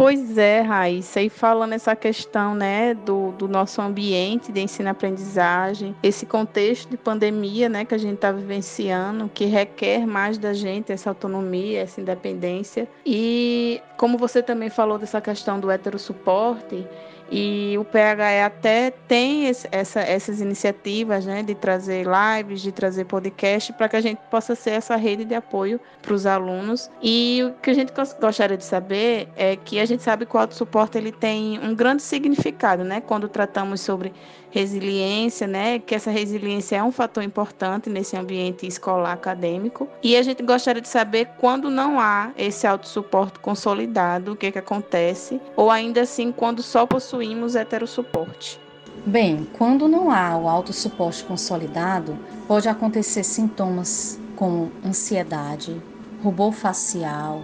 Pois 0.00 0.38
é, 0.38 0.62
Raíssa, 0.62 1.20
e 1.20 1.28
falando 1.28 1.74
essa 1.74 1.94
questão 1.94 2.54
né, 2.54 2.94
do, 2.94 3.32
do 3.32 3.46
nosso 3.46 3.82
ambiente 3.82 4.50
de 4.50 4.58
ensino-aprendizagem, 4.58 5.94
esse 6.02 6.24
contexto 6.24 6.88
de 6.88 6.96
pandemia 6.96 7.68
né, 7.68 7.84
que 7.84 7.94
a 7.94 7.98
gente 7.98 8.14
está 8.14 8.32
vivenciando, 8.32 9.30
que 9.34 9.44
requer 9.44 10.06
mais 10.06 10.38
da 10.38 10.54
gente 10.54 10.90
essa 10.90 11.10
autonomia, 11.10 11.82
essa 11.82 12.00
independência. 12.00 12.88
E 13.04 13.82
como 13.98 14.16
você 14.16 14.42
também 14.42 14.70
falou 14.70 14.96
dessa 14.96 15.20
questão 15.20 15.60
do 15.60 15.70
heterossuporte, 15.70 16.86
e 17.30 17.76
o 17.78 17.84
PHE 17.84 18.42
até 18.44 18.90
tem 18.90 19.46
essa, 19.46 20.00
essas 20.00 20.40
iniciativas 20.40 21.24
né, 21.24 21.42
de 21.42 21.54
trazer 21.54 22.04
lives, 22.04 22.60
de 22.60 22.72
trazer 22.72 23.04
podcast, 23.04 23.72
para 23.74 23.88
que 23.88 23.96
a 23.96 24.00
gente 24.00 24.18
possa 24.30 24.54
ser 24.54 24.70
essa 24.70 24.96
rede 24.96 25.24
de 25.24 25.34
apoio 25.34 25.80
para 26.02 26.12
os 26.12 26.26
alunos. 26.26 26.90
E 27.00 27.42
o 27.44 27.52
que 27.60 27.70
a 27.70 27.74
gente 27.74 27.92
gostaria 28.20 28.56
de 28.56 28.64
saber 28.64 29.28
é 29.36 29.56
que 29.56 29.78
a 29.78 29.86
gente 29.86 30.02
sabe 30.02 30.26
que 30.26 30.34
o 30.34 30.38
autossuporte 30.38 30.98
ele 30.98 31.12
tem 31.12 31.58
um 31.60 31.74
grande 31.74 32.02
significado, 32.02 32.82
né? 32.82 33.00
Quando 33.00 33.28
tratamos 33.28 33.80
sobre 33.80 34.12
resiliência, 34.50 35.46
né? 35.46 35.78
Que 35.78 35.94
essa 35.94 36.10
resiliência 36.10 36.76
é 36.76 36.82
um 36.82 36.92
fator 36.92 37.22
importante 37.22 37.88
nesse 37.88 38.16
ambiente 38.16 38.66
escolar 38.66 39.12
acadêmico. 39.12 39.88
E 40.02 40.16
a 40.16 40.22
gente 40.22 40.42
gostaria 40.42 40.82
de 40.82 40.88
saber 40.88 41.28
quando 41.38 41.70
não 41.70 42.00
há 42.00 42.30
esse 42.36 42.66
autossuporte 42.66 43.38
consolidado, 43.38 44.32
o 44.32 44.36
que, 44.36 44.50
que 44.50 44.58
acontece, 44.58 45.40
ou 45.56 45.70
ainda 45.70 46.02
assim 46.02 46.32
quando 46.32 46.62
só 46.62 46.86
possuímos 47.20 47.54
heterossuporte. 47.54 48.58
Bem, 49.04 49.46
quando 49.52 49.86
não 49.86 50.10
há 50.10 50.36
o 50.38 50.48
autossuporte 50.48 51.22
consolidado, 51.24 52.18
pode 52.48 52.66
acontecer 52.66 53.22
sintomas 53.24 54.18
como 54.36 54.72
ansiedade, 54.84 55.80
rubor 56.22 56.52
facial, 56.52 57.42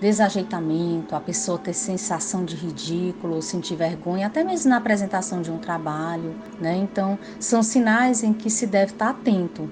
desajeitamento, 0.00 1.16
a 1.16 1.20
pessoa 1.20 1.58
ter 1.58 1.72
sensação 1.72 2.44
de 2.44 2.54
ridículo, 2.54 3.40
sentir 3.40 3.76
vergonha, 3.76 4.26
até 4.26 4.44
mesmo 4.44 4.68
na 4.68 4.76
apresentação 4.76 5.40
de 5.40 5.50
um 5.50 5.56
trabalho, 5.56 6.34
né? 6.60 6.76
Então, 6.76 7.18
são 7.40 7.62
sinais 7.62 8.22
em 8.22 8.34
que 8.34 8.50
se 8.50 8.66
deve 8.66 8.92
estar 8.92 9.10
atento 9.10 9.70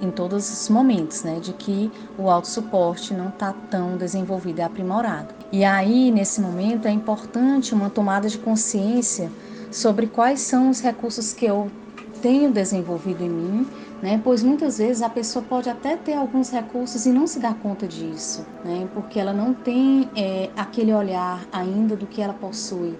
em 0.00 0.10
todos 0.10 0.50
os 0.50 0.68
momentos, 0.70 1.22
né, 1.22 1.38
de 1.40 1.52
que 1.52 1.92
o 2.16 2.30
autossuporte 2.30 3.12
não 3.12 3.28
está 3.28 3.52
tão 3.52 3.96
desenvolvido 3.98 4.60
e 4.60 4.62
aprimorado. 4.62 5.35
E 5.52 5.64
aí, 5.64 6.10
nesse 6.10 6.40
momento, 6.40 6.86
é 6.86 6.90
importante 6.90 7.74
uma 7.74 7.88
tomada 7.88 8.28
de 8.28 8.38
consciência 8.38 9.30
sobre 9.70 10.06
quais 10.06 10.40
são 10.40 10.70
os 10.70 10.80
recursos 10.80 11.32
que 11.32 11.44
eu 11.44 11.70
tenho 12.20 12.50
desenvolvido 12.50 13.22
em 13.22 13.28
mim 13.28 13.66
né? 14.02 14.20
Pois 14.22 14.42
muitas 14.42 14.78
vezes 14.78 15.02
a 15.02 15.08
pessoa 15.08 15.44
pode 15.44 15.68
até 15.68 15.96
ter 15.96 16.14
alguns 16.14 16.50
recursos 16.50 17.06
e 17.06 17.10
não 17.10 17.26
se 17.26 17.38
dar 17.38 17.54
conta 17.54 17.86
disso, 17.86 18.44
né? 18.64 18.88
Porque 18.94 19.18
ela 19.18 19.32
não 19.32 19.54
tem 19.54 20.08
é, 20.14 20.50
aquele 20.56 20.92
olhar 20.92 21.46
ainda 21.52 21.96
do 21.96 22.06
que 22.06 22.20
ela 22.20 22.34
possui 22.34 22.94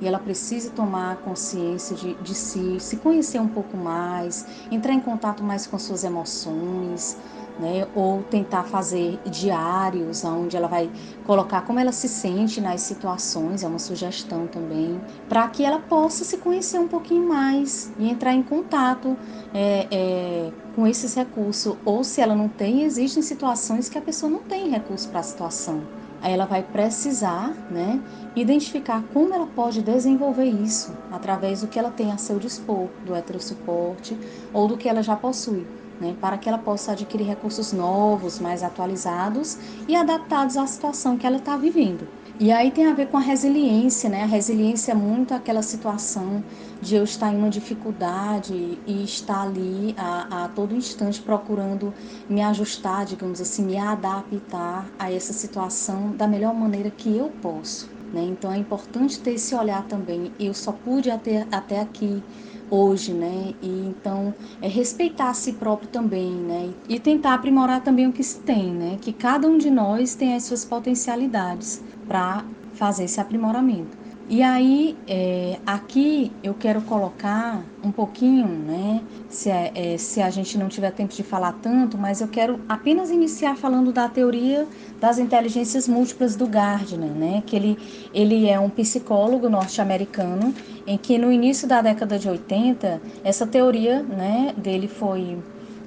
e 0.00 0.06
ela 0.06 0.18
precisa 0.18 0.70
tomar 0.70 1.16
consciência 1.18 1.94
de, 1.94 2.14
de 2.14 2.34
si, 2.34 2.78
se 2.80 2.96
conhecer 2.96 3.40
um 3.40 3.48
pouco 3.48 3.76
mais, 3.76 4.44
entrar 4.70 4.92
em 4.92 5.00
contato 5.00 5.44
mais 5.44 5.66
com 5.66 5.78
suas 5.78 6.02
emoções, 6.02 7.16
né? 7.62 7.86
Ou 7.94 8.24
tentar 8.24 8.64
fazer 8.64 9.20
diários, 9.24 10.24
onde 10.24 10.56
ela 10.56 10.66
vai 10.66 10.90
colocar 11.24 11.62
como 11.62 11.78
ela 11.78 11.92
se 11.92 12.08
sente 12.08 12.60
nas 12.60 12.80
situações, 12.80 13.62
é 13.62 13.68
uma 13.68 13.78
sugestão 13.78 14.48
também, 14.48 15.00
para 15.28 15.46
que 15.48 15.64
ela 15.64 15.78
possa 15.78 16.24
se 16.24 16.38
conhecer 16.38 16.78
um 16.78 16.88
pouquinho 16.88 17.26
mais 17.28 17.92
e 17.98 18.10
entrar 18.10 18.34
em 18.34 18.42
contato 18.42 19.16
é, 19.54 19.86
é, 19.90 20.52
com 20.74 20.86
esses 20.86 21.14
recursos. 21.14 21.76
Ou 21.84 22.02
se 22.02 22.20
ela 22.20 22.34
não 22.34 22.48
tem, 22.48 22.82
existem 22.82 23.22
situações 23.22 23.88
que 23.88 23.96
a 23.96 24.02
pessoa 24.02 24.30
não 24.30 24.40
tem 24.40 24.68
recurso 24.68 25.08
para 25.08 25.20
a 25.20 25.22
situação. 25.22 25.82
Aí 26.20 26.32
ela 26.32 26.46
vai 26.46 26.62
precisar, 26.62 27.52
né, 27.68 28.00
identificar 28.34 29.02
como 29.12 29.34
ela 29.34 29.46
pode 29.46 29.82
desenvolver 29.82 30.44
isso 30.44 30.96
através 31.10 31.62
do 31.62 31.68
que 31.68 31.78
ela 31.78 31.90
tem 31.90 32.12
a 32.12 32.16
seu 32.16 32.38
dispor, 32.38 32.88
do 33.04 33.14
heterosuporte 33.14 34.16
ou 34.52 34.68
do 34.68 34.76
que 34.76 34.88
ela 34.88 35.02
já 35.02 35.16
possui 35.16 35.66
né, 36.02 36.16
para 36.20 36.36
que 36.36 36.48
ela 36.48 36.58
possa 36.58 36.92
adquirir 36.92 37.26
recursos 37.26 37.72
novos, 37.72 38.40
mais 38.40 38.62
atualizados 38.62 39.56
e 39.88 39.94
adaptados 39.96 40.56
à 40.56 40.66
situação 40.66 41.16
que 41.16 41.26
ela 41.26 41.36
está 41.36 41.56
vivendo. 41.56 42.08
E 42.40 42.50
aí 42.50 42.72
tem 42.72 42.86
a 42.86 42.94
ver 42.94 43.08
com 43.08 43.16
a 43.16 43.20
resiliência, 43.20 44.10
né? 44.10 44.22
A 44.22 44.26
resiliência 44.26 44.92
é 44.92 44.94
muito 44.94 45.32
aquela 45.32 45.62
situação 45.62 46.44
de 46.80 46.96
eu 46.96 47.04
estar 47.04 47.32
em 47.32 47.36
uma 47.36 47.48
dificuldade 47.50 48.82
e 48.84 49.04
estar 49.04 49.42
ali 49.42 49.94
a, 49.96 50.44
a 50.44 50.48
todo 50.48 50.74
instante 50.74 51.22
procurando 51.22 51.94
me 52.28 52.42
ajustar, 52.42 53.04
digamos 53.06 53.40
assim, 53.40 53.64
me 53.64 53.78
adaptar 53.78 54.92
a 54.98 55.12
essa 55.12 55.32
situação 55.32 56.16
da 56.16 56.26
melhor 56.26 56.54
maneira 56.54 56.90
que 56.90 57.16
eu 57.16 57.30
posso. 57.30 57.91
Né? 58.12 58.22
Então 58.24 58.52
é 58.52 58.58
importante 58.58 59.20
ter 59.22 59.32
esse 59.34 59.54
olhar 59.54 59.86
também. 59.88 60.32
Eu 60.38 60.54
só 60.54 60.72
pude 60.72 61.10
até, 61.10 61.46
até 61.50 61.80
aqui 61.80 62.22
hoje, 62.70 63.12
né? 63.14 63.54
E 63.62 63.68
então 63.86 64.34
é 64.60 64.68
respeitar 64.68 65.30
a 65.30 65.34
si 65.34 65.54
próprio 65.54 65.88
também, 65.90 66.30
né? 66.42 66.74
E 66.88 66.98
tentar 67.00 67.34
aprimorar 67.34 67.82
também 67.82 68.06
o 68.06 68.12
que 68.12 68.22
se 68.22 68.42
tem, 68.42 68.74
né? 68.74 68.98
Que 68.98 69.12
cada 69.12 69.48
um 69.48 69.58
de 69.58 69.70
nós 69.70 70.14
tem 70.14 70.34
as 70.34 70.44
suas 70.44 70.64
potencialidades 70.64 71.82
para 72.06 72.50
fazer 72.72 73.04
esse 73.04 73.20
aprimoramento. 73.20 73.96
E 74.28 74.42
aí, 74.42 74.96
é, 75.06 75.58
aqui 75.66 76.32
eu 76.42 76.54
quero 76.54 76.80
colocar 76.82 77.62
um 77.82 77.90
pouquinho, 77.90 78.46
né? 78.46 79.02
Se, 79.28 79.50
é, 79.50 79.72
é, 79.74 79.98
se 79.98 80.22
a 80.22 80.30
gente 80.30 80.56
não 80.56 80.68
tiver 80.68 80.92
tempo 80.92 81.12
de 81.12 81.22
falar 81.22 81.52
tanto, 81.60 81.98
mas 81.98 82.20
eu 82.20 82.28
quero 82.28 82.60
apenas 82.68 83.10
iniciar 83.10 83.56
falando 83.56 83.92
da 83.92 84.08
teoria 84.08 84.66
das 85.00 85.18
inteligências 85.18 85.88
múltiplas 85.88 86.36
do 86.36 86.46
Gardner, 86.46 87.10
né? 87.10 87.42
Que 87.44 87.56
ele, 87.56 87.78
ele 88.14 88.48
é 88.48 88.58
um 88.58 88.70
psicólogo 88.70 89.48
norte-americano 89.50 90.54
em 90.86 90.96
que 90.96 91.18
no 91.18 91.30
início 91.30 91.66
da 91.68 91.82
década 91.82 92.18
de 92.18 92.28
80, 92.28 93.02
essa 93.24 93.46
teoria, 93.46 94.02
né, 94.02 94.54
dele 94.56 94.88
foi 94.88 95.38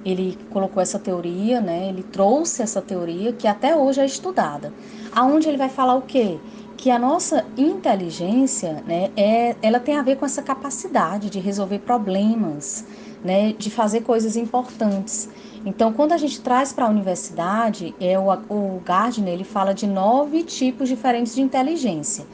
ele 0.05 0.37
colocou 0.51 0.81
essa 0.81 0.99
teoria, 0.99 1.59
né? 1.59 1.89
Ele 1.89 2.03
trouxe 2.03 2.61
essa 2.61 2.79
teoria 2.79 3.33
que 3.33 3.47
até 3.47 3.75
hoje 3.75 3.99
é 4.01 4.05
estudada. 4.05 4.71
Aonde 5.11 5.47
ele 5.49 5.57
vai 5.57 5.67
falar 5.67 5.95
o 5.95 6.03
quê? 6.03 6.39
Que 6.77 6.91
a 6.91 6.99
nossa 6.99 7.45
inteligência, 7.57 8.83
né, 8.85 9.11
é, 9.15 9.55
ela 9.61 9.79
tem 9.79 9.97
a 9.97 10.01
ver 10.01 10.17
com 10.17 10.25
essa 10.25 10.41
capacidade 10.41 11.29
de 11.29 11.39
resolver 11.39 11.79
problemas, 11.79 12.85
né, 13.23 13.53
de 13.53 13.69
fazer 13.69 14.01
coisas 14.01 14.35
importantes. 14.35 15.29
Então, 15.65 15.91
quando 15.91 16.11
a 16.11 16.17
gente 16.17 16.41
traz 16.41 16.71
para 16.71 16.85
a 16.85 16.89
universidade, 16.89 17.95
é 17.99 18.19
o, 18.19 18.31
o 18.49 18.81
Gardner 18.85 19.33
ele 19.33 19.43
fala 19.43 19.73
de 19.73 19.87
nove 19.87 20.43
tipos 20.43 20.87
diferentes 20.87 21.33
de 21.33 21.41
inteligência 21.41 22.25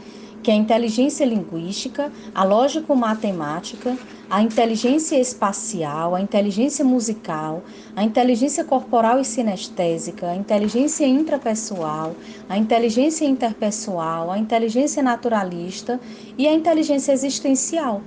que 0.42 0.50
é 0.50 0.54
a 0.54 0.58
inteligência 0.58 1.26
linguística, 1.26 2.12
a 2.34 2.44
lógico-matemática, 2.44 3.98
a 4.30 4.42
inteligência 4.42 5.20
espacial, 5.20 6.16
a 6.16 6.22
inteligência 6.22 6.84
musical, 6.84 7.62
a 7.96 8.04
inteligência 8.04 8.64
corporal 8.64 9.20
e 9.20 9.26
sinestésica, 9.26 10.28
a 10.28 10.36
inteligência 10.36 11.06
intrapessoal, 11.06 12.16
a 12.50 12.58
inteligência 12.58 13.26
interpessoal, 13.26 14.32
a 14.32 14.38
inteligência 14.38 15.04
naturalista 15.04 16.00
e 16.38 16.48
a 16.48 16.54
inteligência 16.54 17.12
existencial. 17.12 18.02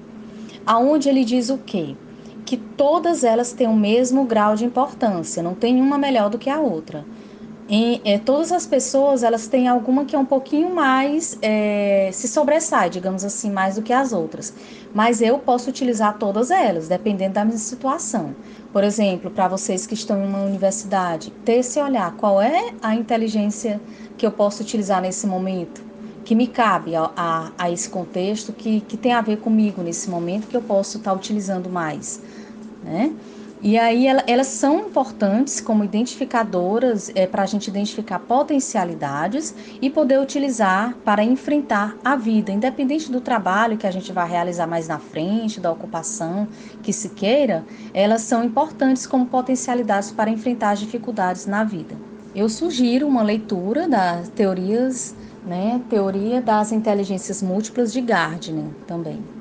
Aonde 0.66 1.08
ele 1.08 1.24
diz 1.24 1.50
o 1.50 1.58
quê? 1.58 1.94
Que 2.44 2.56
todas 2.56 3.22
elas 3.22 3.52
têm 3.52 3.68
o 3.68 3.76
mesmo 3.76 4.24
grau 4.24 4.56
de 4.56 4.64
importância, 4.64 5.42
não 5.42 5.54
tem 5.54 5.80
uma 5.80 5.98
melhor 5.98 6.30
do 6.30 6.38
que 6.38 6.50
a 6.50 6.58
outra 6.58 7.04
em, 7.68 8.00
é, 8.04 8.18
todas 8.18 8.52
as 8.52 8.66
pessoas 8.66 9.22
elas 9.22 9.46
têm 9.46 9.68
alguma 9.68 10.04
que 10.04 10.14
é 10.14 10.18
um 10.18 10.24
pouquinho 10.24 10.74
mais 10.74 11.38
é, 11.40 12.10
se 12.12 12.28
sobressai, 12.28 12.90
digamos 12.90 13.24
assim, 13.24 13.50
mais 13.50 13.76
do 13.76 13.82
que 13.82 13.92
as 13.92 14.12
outras. 14.12 14.52
Mas 14.92 15.22
eu 15.22 15.38
posso 15.38 15.70
utilizar 15.70 16.18
todas 16.18 16.50
elas, 16.50 16.88
dependendo 16.88 17.34
da 17.34 17.44
minha 17.44 17.58
situação. 17.58 18.34
Por 18.72 18.84
exemplo, 18.84 19.30
para 19.30 19.48
vocês 19.48 19.86
que 19.86 19.94
estão 19.94 20.22
em 20.22 20.26
uma 20.26 20.42
universidade, 20.42 21.32
ter 21.44 21.60
esse 21.60 21.80
olhar, 21.80 22.12
qual 22.16 22.40
é 22.40 22.74
a 22.82 22.94
inteligência 22.94 23.80
que 24.18 24.26
eu 24.26 24.30
posso 24.30 24.62
utilizar 24.62 25.00
nesse 25.00 25.26
momento, 25.26 25.82
que 26.24 26.34
me 26.34 26.46
cabe 26.46 26.94
a, 26.94 27.10
a, 27.16 27.52
a 27.56 27.70
esse 27.70 27.88
contexto, 27.88 28.52
que, 28.52 28.80
que 28.82 28.96
tem 28.96 29.12
a 29.12 29.20
ver 29.20 29.38
comigo 29.38 29.82
nesse 29.82 30.10
momento, 30.10 30.48
que 30.48 30.56
eu 30.56 30.62
posso 30.62 30.98
estar 30.98 31.12
tá 31.12 31.16
utilizando 31.16 31.70
mais, 31.70 32.20
né? 32.82 33.12
E 33.66 33.78
aí 33.78 34.06
elas 34.06 34.48
são 34.48 34.80
importantes 34.80 35.58
como 35.58 35.82
identificadoras 35.82 37.10
é, 37.14 37.26
para 37.26 37.44
a 37.44 37.46
gente 37.46 37.68
identificar 37.68 38.18
potencialidades 38.18 39.54
e 39.80 39.88
poder 39.88 40.20
utilizar 40.20 40.94
para 41.02 41.24
enfrentar 41.24 41.96
a 42.04 42.14
vida, 42.14 42.52
independente 42.52 43.10
do 43.10 43.22
trabalho 43.22 43.78
que 43.78 43.86
a 43.86 43.90
gente 43.90 44.12
vai 44.12 44.28
realizar 44.28 44.66
mais 44.66 44.86
na 44.86 44.98
frente, 44.98 45.60
da 45.60 45.72
ocupação 45.72 46.46
que 46.82 46.92
se 46.92 47.08
queira, 47.08 47.64
elas 47.94 48.20
são 48.20 48.44
importantes 48.44 49.06
como 49.06 49.24
potencialidades 49.24 50.10
para 50.12 50.28
enfrentar 50.28 50.72
as 50.72 50.80
dificuldades 50.80 51.46
na 51.46 51.64
vida. 51.64 51.96
Eu 52.34 52.50
sugiro 52.50 53.08
uma 53.08 53.22
leitura 53.22 53.88
das 53.88 54.28
teorias, 54.28 55.14
né, 55.42 55.80
teoria 55.88 56.42
das 56.42 56.70
inteligências 56.70 57.40
múltiplas 57.40 57.94
de 57.94 58.02
Gardner 58.02 58.66
também. 58.86 59.33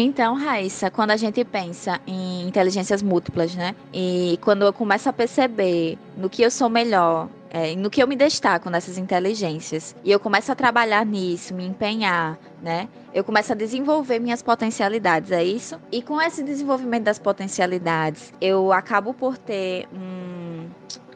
Então, 0.00 0.36
Raíssa, 0.36 0.92
quando 0.92 1.10
a 1.10 1.16
gente 1.16 1.44
pensa 1.44 2.00
em 2.06 2.46
inteligências 2.46 3.02
múltiplas, 3.02 3.56
né? 3.56 3.74
E 3.92 4.38
quando 4.42 4.64
eu 4.64 4.72
começo 4.72 5.08
a 5.08 5.12
perceber 5.12 5.98
no 6.16 6.30
que 6.30 6.40
eu 6.40 6.52
sou 6.52 6.68
melhor, 6.68 7.28
é, 7.50 7.74
no 7.74 7.90
que 7.90 8.00
eu 8.00 8.06
me 8.06 8.14
destaco 8.14 8.70
nessas 8.70 8.96
inteligências, 8.96 9.96
e 10.04 10.12
eu 10.12 10.20
começo 10.20 10.52
a 10.52 10.54
trabalhar 10.54 11.04
nisso, 11.04 11.52
me 11.52 11.66
empenhar, 11.66 12.38
né? 12.62 12.88
Eu 13.12 13.24
começo 13.24 13.50
a 13.50 13.56
desenvolver 13.56 14.20
minhas 14.20 14.40
potencialidades, 14.40 15.32
é 15.32 15.42
isso? 15.42 15.80
E 15.90 16.00
com 16.00 16.22
esse 16.22 16.44
desenvolvimento 16.44 17.02
das 17.02 17.18
potencialidades, 17.18 18.32
eu 18.40 18.72
acabo 18.72 19.12
por 19.12 19.36
ter 19.36 19.88
um, 19.92 20.68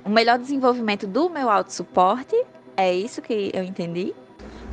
um 0.05 0.11
melhor 0.11 0.41
desenvolvimento 0.41 1.07
do 1.07 1.31
meu 1.31 1.49
autossuporte, 1.49 2.35
é 2.77 2.93
isso 2.93 3.23
que 3.23 3.53
eu 3.55 3.63
entendi? 3.63 4.13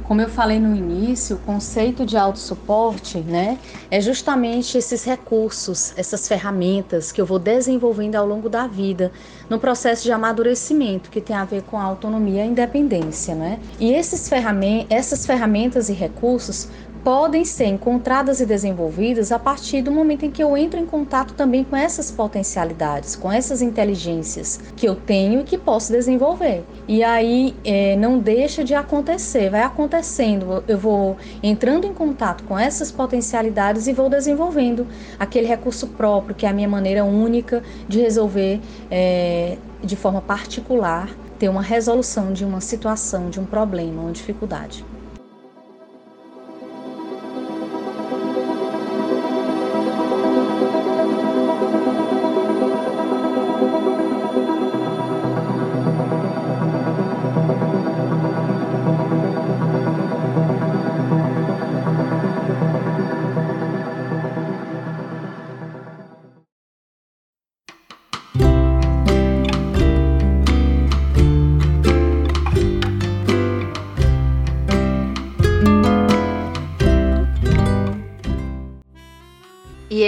Como 0.02 0.22
eu 0.22 0.30
falei 0.30 0.60
no 0.60 0.76
início, 0.76 1.36
o 1.36 1.40
conceito 1.40 2.04
de 2.06 2.18
autossuporte, 2.18 3.20
né, 3.20 3.60
é 3.92 4.02
justamente 4.02 4.78
esses 4.78 5.04
recursos, 5.04 5.94
essas 5.96 6.28
ferramentas 6.28 7.12
que 7.12 7.22
eu 7.22 7.26
vou 7.26 7.38
desenvolvendo 7.38 8.16
ao 8.16 8.26
longo 8.26 8.50
da 8.50 8.66
vida, 8.66 9.12
no 9.48 9.60
processo 9.60 10.04
de 10.04 10.12
amadurecimento, 10.12 11.12
que 11.12 11.22
tem 11.22 11.36
a 11.36 11.46
ver 11.46 11.64
com 11.64 11.78
a 11.78 11.84
autonomia 11.84 12.42
e 12.42 12.42
a 12.42 12.46
independência, 12.46 13.36
né? 13.36 13.62
E 13.80 13.92
esses 13.94 14.28
ferramentas, 14.28 14.88
essas 14.90 15.26
ferramentas 15.26 15.90
e 15.90 15.94
recursos 15.94 16.70
podem 17.04 17.46
ser 17.46 17.66
encontradas 17.66 18.40
e 18.40 18.46
desenvolvidas 18.46 19.32
a 19.32 19.40
partir 19.40 19.82
do 19.82 19.92
momento 19.92 20.26
em 20.26 20.32
que 20.32 20.44
eu 20.44 20.56
entro 20.58 20.80
em 20.80 20.86
contato 20.86 21.34
também 21.34 21.64
com 21.64 21.76
essas 21.76 22.12
potencialidades, 22.12 23.16
com 23.16 23.32
essas 23.32 23.62
inteligências 23.62 24.60
que 24.76 24.88
eu 24.88 24.96
tenho 24.96 25.42
e 25.42 25.44
que 25.44 25.58
posso 25.58 25.92
desenvolver. 25.92 26.64
E 26.88 27.04
aí 27.04 27.56
é, 27.64 27.96
não 27.96 28.20
deixa 28.20 28.64
de 28.64 28.74
acontecer, 28.74 29.50
vai 29.50 29.62
acontecendo. 29.62 30.64
Eu 30.68 30.78
vou 30.78 31.18
entrando 31.42 31.86
em 31.86 31.94
contato 31.94 32.44
com 32.44 32.58
essas 32.58 32.92
potencialidades 32.92 33.88
e 33.88 33.94
vou 33.94 34.10
desenvolvendo 34.10 34.88
aquele 35.18 35.48
recurso 35.48 35.88
próprio, 35.88 36.36
que 36.36 36.46
é 36.46 36.50
a 36.50 36.54
minha 36.54 36.70
maneira 36.70 37.04
única 37.04 37.64
de 37.88 38.00
resolver 38.00 38.60
é, 38.92 39.58
de 39.82 39.96
forma 39.96 40.22
particular, 40.22 41.10
ter 41.38 41.48
uma 41.48 41.62
resolução 41.62 42.34
de 42.34 42.44
uma 42.44 42.60
situação, 42.60 43.30
de 43.30 43.40
um 43.40 43.46
problema, 43.46 44.02
uma 44.02 44.12
dificuldade. 44.12 44.86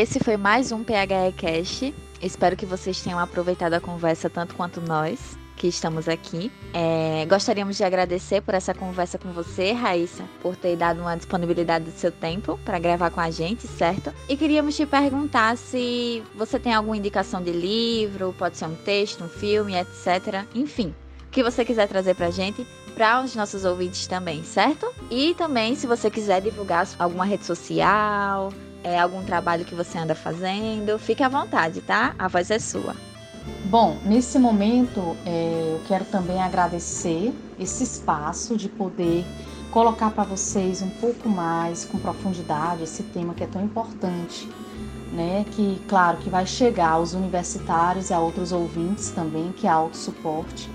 Esse 0.01 0.19
foi 0.19 0.35
mais 0.35 0.71
um 0.71 0.83
PHE 0.83 1.31
Cast. 1.37 1.93
Espero 2.19 2.55
que 2.55 2.65
vocês 2.65 2.99
tenham 2.99 3.19
aproveitado 3.19 3.75
a 3.75 3.79
conversa 3.79 4.31
tanto 4.31 4.55
quanto 4.55 4.81
nós 4.81 5.37
que 5.55 5.67
estamos 5.67 6.09
aqui. 6.09 6.51
É, 6.73 7.23
gostaríamos 7.29 7.77
de 7.77 7.83
agradecer 7.83 8.41
por 8.41 8.55
essa 8.55 8.73
conversa 8.73 9.19
com 9.19 9.31
você, 9.31 9.73
Raíssa, 9.73 10.23
por 10.41 10.55
ter 10.55 10.75
dado 10.75 11.01
uma 11.01 11.15
disponibilidade 11.15 11.85
do 11.85 11.91
seu 11.91 12.11
tempo 12.11 12.59
para 12.65 12.79
gravar 12.79 13.11
com 13.11 13.19
a 13.21 13.29
gente, 13.29 13.67
certo? 13.67 14.11
E 14.27 14.35
queríamos 14.35 14.75
te 14.75 14.87
perguntar 14.87 15.55
se 15.55 16.23
você 16.33 16.57
tem 16.57 16.73
alguma 16.73 16.97
indicação 16.97 17.39
de 17.39 17.51
livro, 17.51 18.33
pode 18.39 18.57
ser 18.57 18.65
um 18.65 18.75
texto, 18.75 19.23
um 19.23 19.29
filme, 19.29 19.75
etc. 19.75 20.47
Enfim, 20.55 20.95
o 21.27 21.29
que 21.29 21.43
você 21.43 21.63
quiser 21.63 21.87
trazer 21.87 22.15
para 22.15 22.25
a 22.25 22.31
gente, 22.31 22.65
para 22.95 23.21
os 23.21 23.35
nossos 23.35 23.65
ouvintes 23.65 24.07
também, 24.07 24.43
certo? 24.43 24.91
E 25.11 25.35
também, 25.35 25.75
se 25.75 25.85
você 25.85 26.09
quiser 26.09 26.41
divulgar 26.41 26.87
alguma 26.97 27.23
rede 27.23 27.45
social, 27.45 28.51
é, 28.83 28.99
algum 28.99 29.23
trabalho 29.23 29.65
que 29.65 29.75
você 29.75 29.97
anda 29.97 30.15
fazendo, 30.15 30.97
fique 30.97 31.23
à 31.23 31.29
vontade, 31.29 31.81
tá? 31.81 32.15
A 32.17 32.27
voz 32.27 32.49
é 32.51 32.59
sua. 32.59 32.95
Bom, 33.65 33.97
nesse 34.03 34.37
momento 34.37 35.15
é, 35.25 35.73
eu 35.73 35.81
quero 35.87 36.05
também 36.05 36.41
agradecer 36.41 37.33
esse 37.59 37.83
espaço 37.83 38.55
de 38.55 38.69
poder 38.69 39.25
colocar 39.71 40.11
para 40.11 40.23
vocês 40.23 40.81
um 40.81 40.89
pouco 40.89 41.29
mais 41.29 41.85
com 41.85 41.97
profundidade 41.97 42.83
esse 42.83 43.03
tema 43.03 43.33
que 43.33 43.43
é 43.43 43.47
tão 43.47 43.63
importante, 43.63 44.47
né? 45.13 45.45
Que 45.51 45.81
claro 45.87 46.17
que 46.17 46.29
vai 46.29 46.45
chegar 46.45 46.91
aos 46.91 47.13
universitários 47.13 48.09
e 48.09 48.13
a 48.13 48.19
outros 48.19 48.51
ouvintes 48.51 49.09
também, 49.11 49.51
que 49.53 49.65
é 49.65 49.69
autossuporte, 49.69 50.69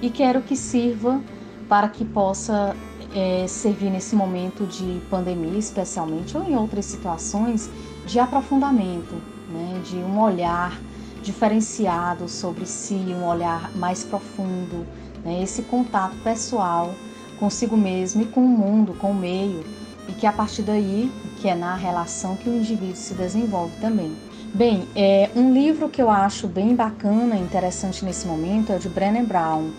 e 0.00 0.10
quero 0.10 0.42
que 0.42 0.56
sirva 0.56 1.20
para 1.68 1.88
que 1.88 2.04
possa 2.04 2.74
é, 3.14 3.46
servir 3.46 3.90
nesse 3.90 4.14
momento 4.14 4.66
de 4.66 5.00
pandemia, 5.08 5.58
especialmente, 5.58 6.36
ou 6.36 6.48
em 6.48 6.56
outras 6.56 6.84
situações, 6.84 7.70
de 8.06 8.18
aprofundamento, 8.18 9.14
né, 9.50 9.80
de 9.84 9.96
um 9.96 10.20
olhar 10.20 10.78
diferenciado 11.22 12.28
sobre 12.28 12.66
si, 12.66 12.94
um 12.94 13.26
olhar 13.26 13.70
mais 13.76 14.04
profundo, 14.04 14.86
né, 15.24 15.42
esse 15.42 15.62
contato 15.62 16.16
pessoal 16.22 16.94
consigo 17.38 17.76
mesmo 17.76 18.22
e 18.22 18.26
com 18.26 18.40
o 18.40 18.48
mundo, 18.48 18.94
com 18.94 19.12
o 19.12 19.14
meio, 19.14 19.64
e 20.08 20.12
que 20.12 20.26
a 20.26 20.32
partir 20.32 20.62
daí, 20.62 21.10
que 21.40 21.48
é 21.48 21.54
na 21.54 21.74
relação 21.74 22.36
que 22.36 22.48
o 22.48 22.56
indivíduo 22.56 22.96
se 22.96 23.14
desenvolve 23.14 23.76
também. 23.80 24.16
Bem, 24.54 24.88
é, 24.96 25.30
um 25.36 25.52
livro 25.52 25.88
que 25.88 26.00
eu 26.00 26.10
acho 26.10 26.48
bem 26.48 26.74
bacana 26.74 27.36
interessante 27.36 28.04
nesse 28.04 28.26
momento 28.26 28.72
é 28.72 28.76
o 28.76 28.78
de 28.78 28.88
Brené 28.88 29.22
Brown, 29.22 29.70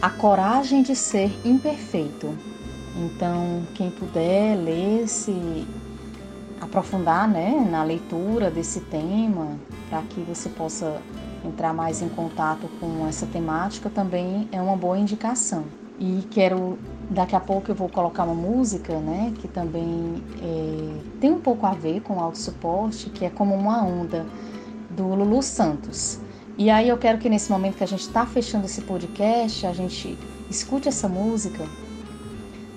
A 0.00 0.08
Coragem 0.08 0.82
de 0.82 0.94
Ser 0.94 1.32
Imperfeito. 1.44 2.32
Então, 2.96 3.62
quem 3.74 3.90
puder 3.90 4.56
ler, 4.56 5.06
se 5.06 5.66
aprofundar 6.60 7.28
né, 7.28 7.66
na 7.70 7.84
leitura 7.84 8.50
desse 8.50 8.80
tema, 8.80 9.58
para 9.90 10.02
que 10.02 10.20
você 10.20 10.48
possa 10.48 11.00
entrar 11.44 11.74
mais 11.74 12.00
em 12.00 12.08
contato 12.08 12.68
com 12.80 13.06
essa 13.06 13.26
temática, 13.26 13.90
também 13.90 14.48
é 14.50 14.60
uma 14.60 14.76
boa 14.76 14.98
indicação. 14.98 15.64
E 15.98 16.26
quero, 16.30 16.78
daqui 17.10 17.36
a 17.36 17.40
pouco 17.40 17.70
eu 17.70 17.74
vou 17.74 17.88
colocar 17.88 18.24
uma 18.24 18.34
música, 18.34 18.98
né, 18.98 19.32
que 19.38 19.48
também 19.48 20.22
é, 20.42 21.18
tem 21.20 21.30
um 21.30 21.40
pouco 21.40 21.66
a 21.66 21.72
ver 21.72 22.00
com 22.00 22.18
autossuporte, 22.20 23.10
que 23.10 23.24
é 23.24 23.30
como 23.30 23.54
uma 23.54 23.84
onda, 23.84 24.26
do 24.90 25.14
Lulu 25.14 25.42
Santos. 25.42 26.18
E 26.56 26.70
aí 26.70 26.88
eu 26.88 26.96
quero 26.96 27.18
que 27.18 27.28
nesse 27.28 27.50
momento 27.50 27.76
que 27.76 27.84
a 27.84 27.86
gente 27.86 28.00
está 28.00 28.24
fechando 28.24 28.64
esse 28.64 28.80
podcast, 28.80 29.66
a 29.66 29.74
gente 29.74 30.18
escute 30.48 30.88
essa 30.88 31.06
música, 31.06 31.64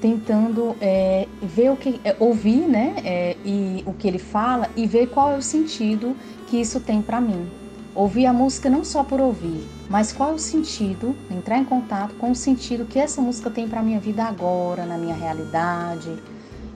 tentando 0.01 0.75
é, 0.79 1.27
ver 1.41 1.71
o 1.71 1.75
que, 1.75 1.99
é, 2.03 2.15
ouvir, 2.19 2.67
né, 2.67 2.95
é, 3.03 3.35
e 3.45 3.83
o 3.85 3.93
que 3.93 4.07
ele 4.07 4.19
fala 4.19 4.69
e 4.75 4.85
ver 4.85 5.07
qual 5.07 5.31
é 5.31 5.37
o 5.37 5.41
sentido 5.41 6.15
que 6.47 6.57
isso 6.57 6.79
tem 6.79 7.01
para 7.01 7.19
mim. 7.19 7.49
Ouvir 7.93 8.25
a 8.25 8.33
música 8.33 8.69
não 8.69 8.83
só 8.83 9.03
por 9.03 9.19
ouvir, 9.19 9.67
mas 9.89 10.13
qual 10.13 10.31
é 10.31 10.33
o 10.33 10.39
sentido, 10.39 11.15
entrar 11.29 11.57
em 11.57 11.65
contato 11.65 12.15
com 12.15 12.31
o 12.31 12.35
sentido 12.35 12.85
que 12.85 12.99
essa 12.99 13.21
música 13.21 13.49
tem 13.49 13.67
para 13.67 13.81
minha 13.81 13.99
vida 13.99 14.23
agora, 14.23 14.85
na 14.85 14.97
minha 14.97 15.15
realidade. 15.15 16.15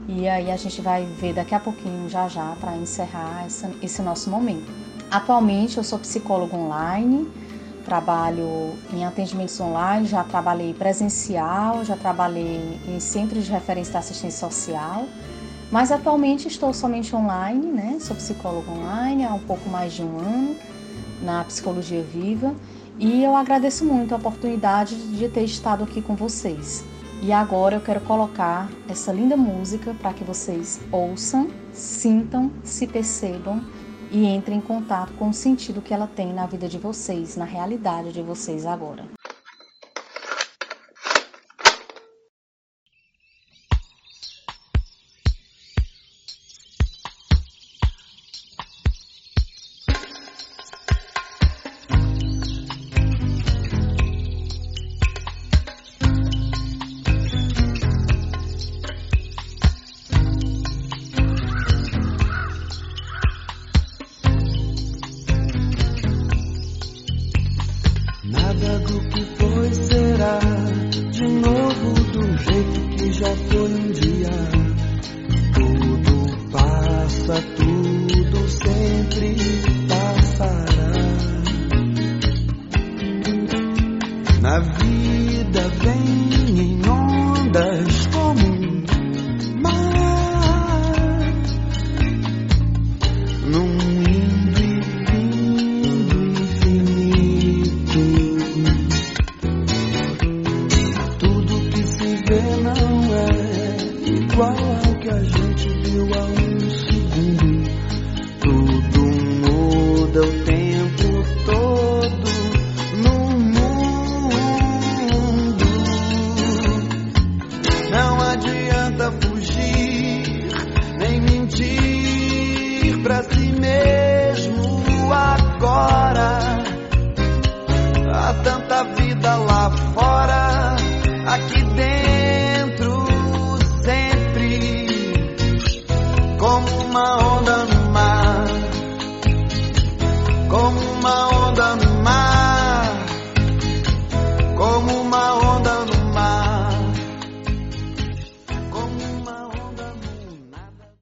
E 0.07 0.27
aí 0.27 0.51
a 0.51 0.57
gente 0.57 0.81
vai 0.81 1.05
ver 1.05 1.33
daqui 1.33 1.55
a 1.55 1.59
pouquinho, 1.59 2.09
já 2.09 2.27
já, 2.27 2.55
para 2.59 2.75
encerrar 2.75 3.45
essa, 3.45 3.71
esse 3.81 4.01
nosso 4.01 4.29
momento. 4.29 4.69
Atualmente 5.09 5.77
eu 5.77 5.83
sou 5.83 5.99
psicóloga 5.99 6.57
online, 6.57 7.29
trabalho 7.83 8.73
em 8.91 9.05
atendimentos 9.05 9.59
online, 9.59 10.07
já 10.07 10.23
trabalhei 10.23 10.73
presencial, 10.73 11.83
já 11.83 11.95
trabalhei 11.95 12.79
em 12.87 12.99
centros 12.99 13.45
de 13.45 13.51
referência 13.51 13.93
da 13.93 13.99
assistência 13.99 14.39
social, 14.49 15.05
mas 15.71 15.91
atualmente 15.91 16.47
estou 16.47 16.73
somente 16.73 17.15
online, 17.15 17.67
né? 17.67 17.97
Sou 17.99 18.15
psicóloga 18.15 18.71
online 18.71 19.25
há 19.25 19.33
um 19.33 19.39
pouco 19.39 19.69
mais 19.69 19.93
de 19.93 20.03
um 20.03 20.17
ano 20.17 20.55
na 21.21 21.43
Psicologia 21.43 22.03
Viva 22.03 22.53
e 22.99 23.23
eu 23.23 23.35
agradeço 23.35 23.83
muito 23.85 24.13
a 24.13 24.17
oportunidade 24.17 24.95
de 24.95 25.27
ter 25.27 25.43
estado 25.43 25.83
aqui 25.83 26.01
com 26.01 26.15
vocês. 26.15 26.83
E 27.21 27.31
agora 27.31 27.75
eu 27.75 27.81
quero 27.81 28.01
colocar 28.01 28.69
essa 28.87 29.11
linda 29.11 29.37
música 29.37 29.93
para 29.93 30.13
que 30.13 30.23
vocês 30.23 30.79
ouçam, 30.91 31.47
sintam, 31.71 32.51
se 32.63 32.85
percebam 32.85 33.63
e 34.13 34.25
entrem 34.27 34.59
em 34.59 34.61
contato 34.61 35.11
com 35.13 35.29
o 35.29 35.33
sentido 35.33 35.81
que 35.81 35.93
ela 35.93 36.07
tem 36.07 36.31
na 36.31 36.45
vida 36.45 36.69
de 36.69 36.77
vocês, 36.77 37.35
na 37.35 37.45
realidade 37.45 38.13
de 38.13 38.21
vocês 38.21 38.63
agora. 38.63 39.03
Como 68.63 68.99
uma 71.27 71.49
onda 73.51 73.69
no 73.69 73.82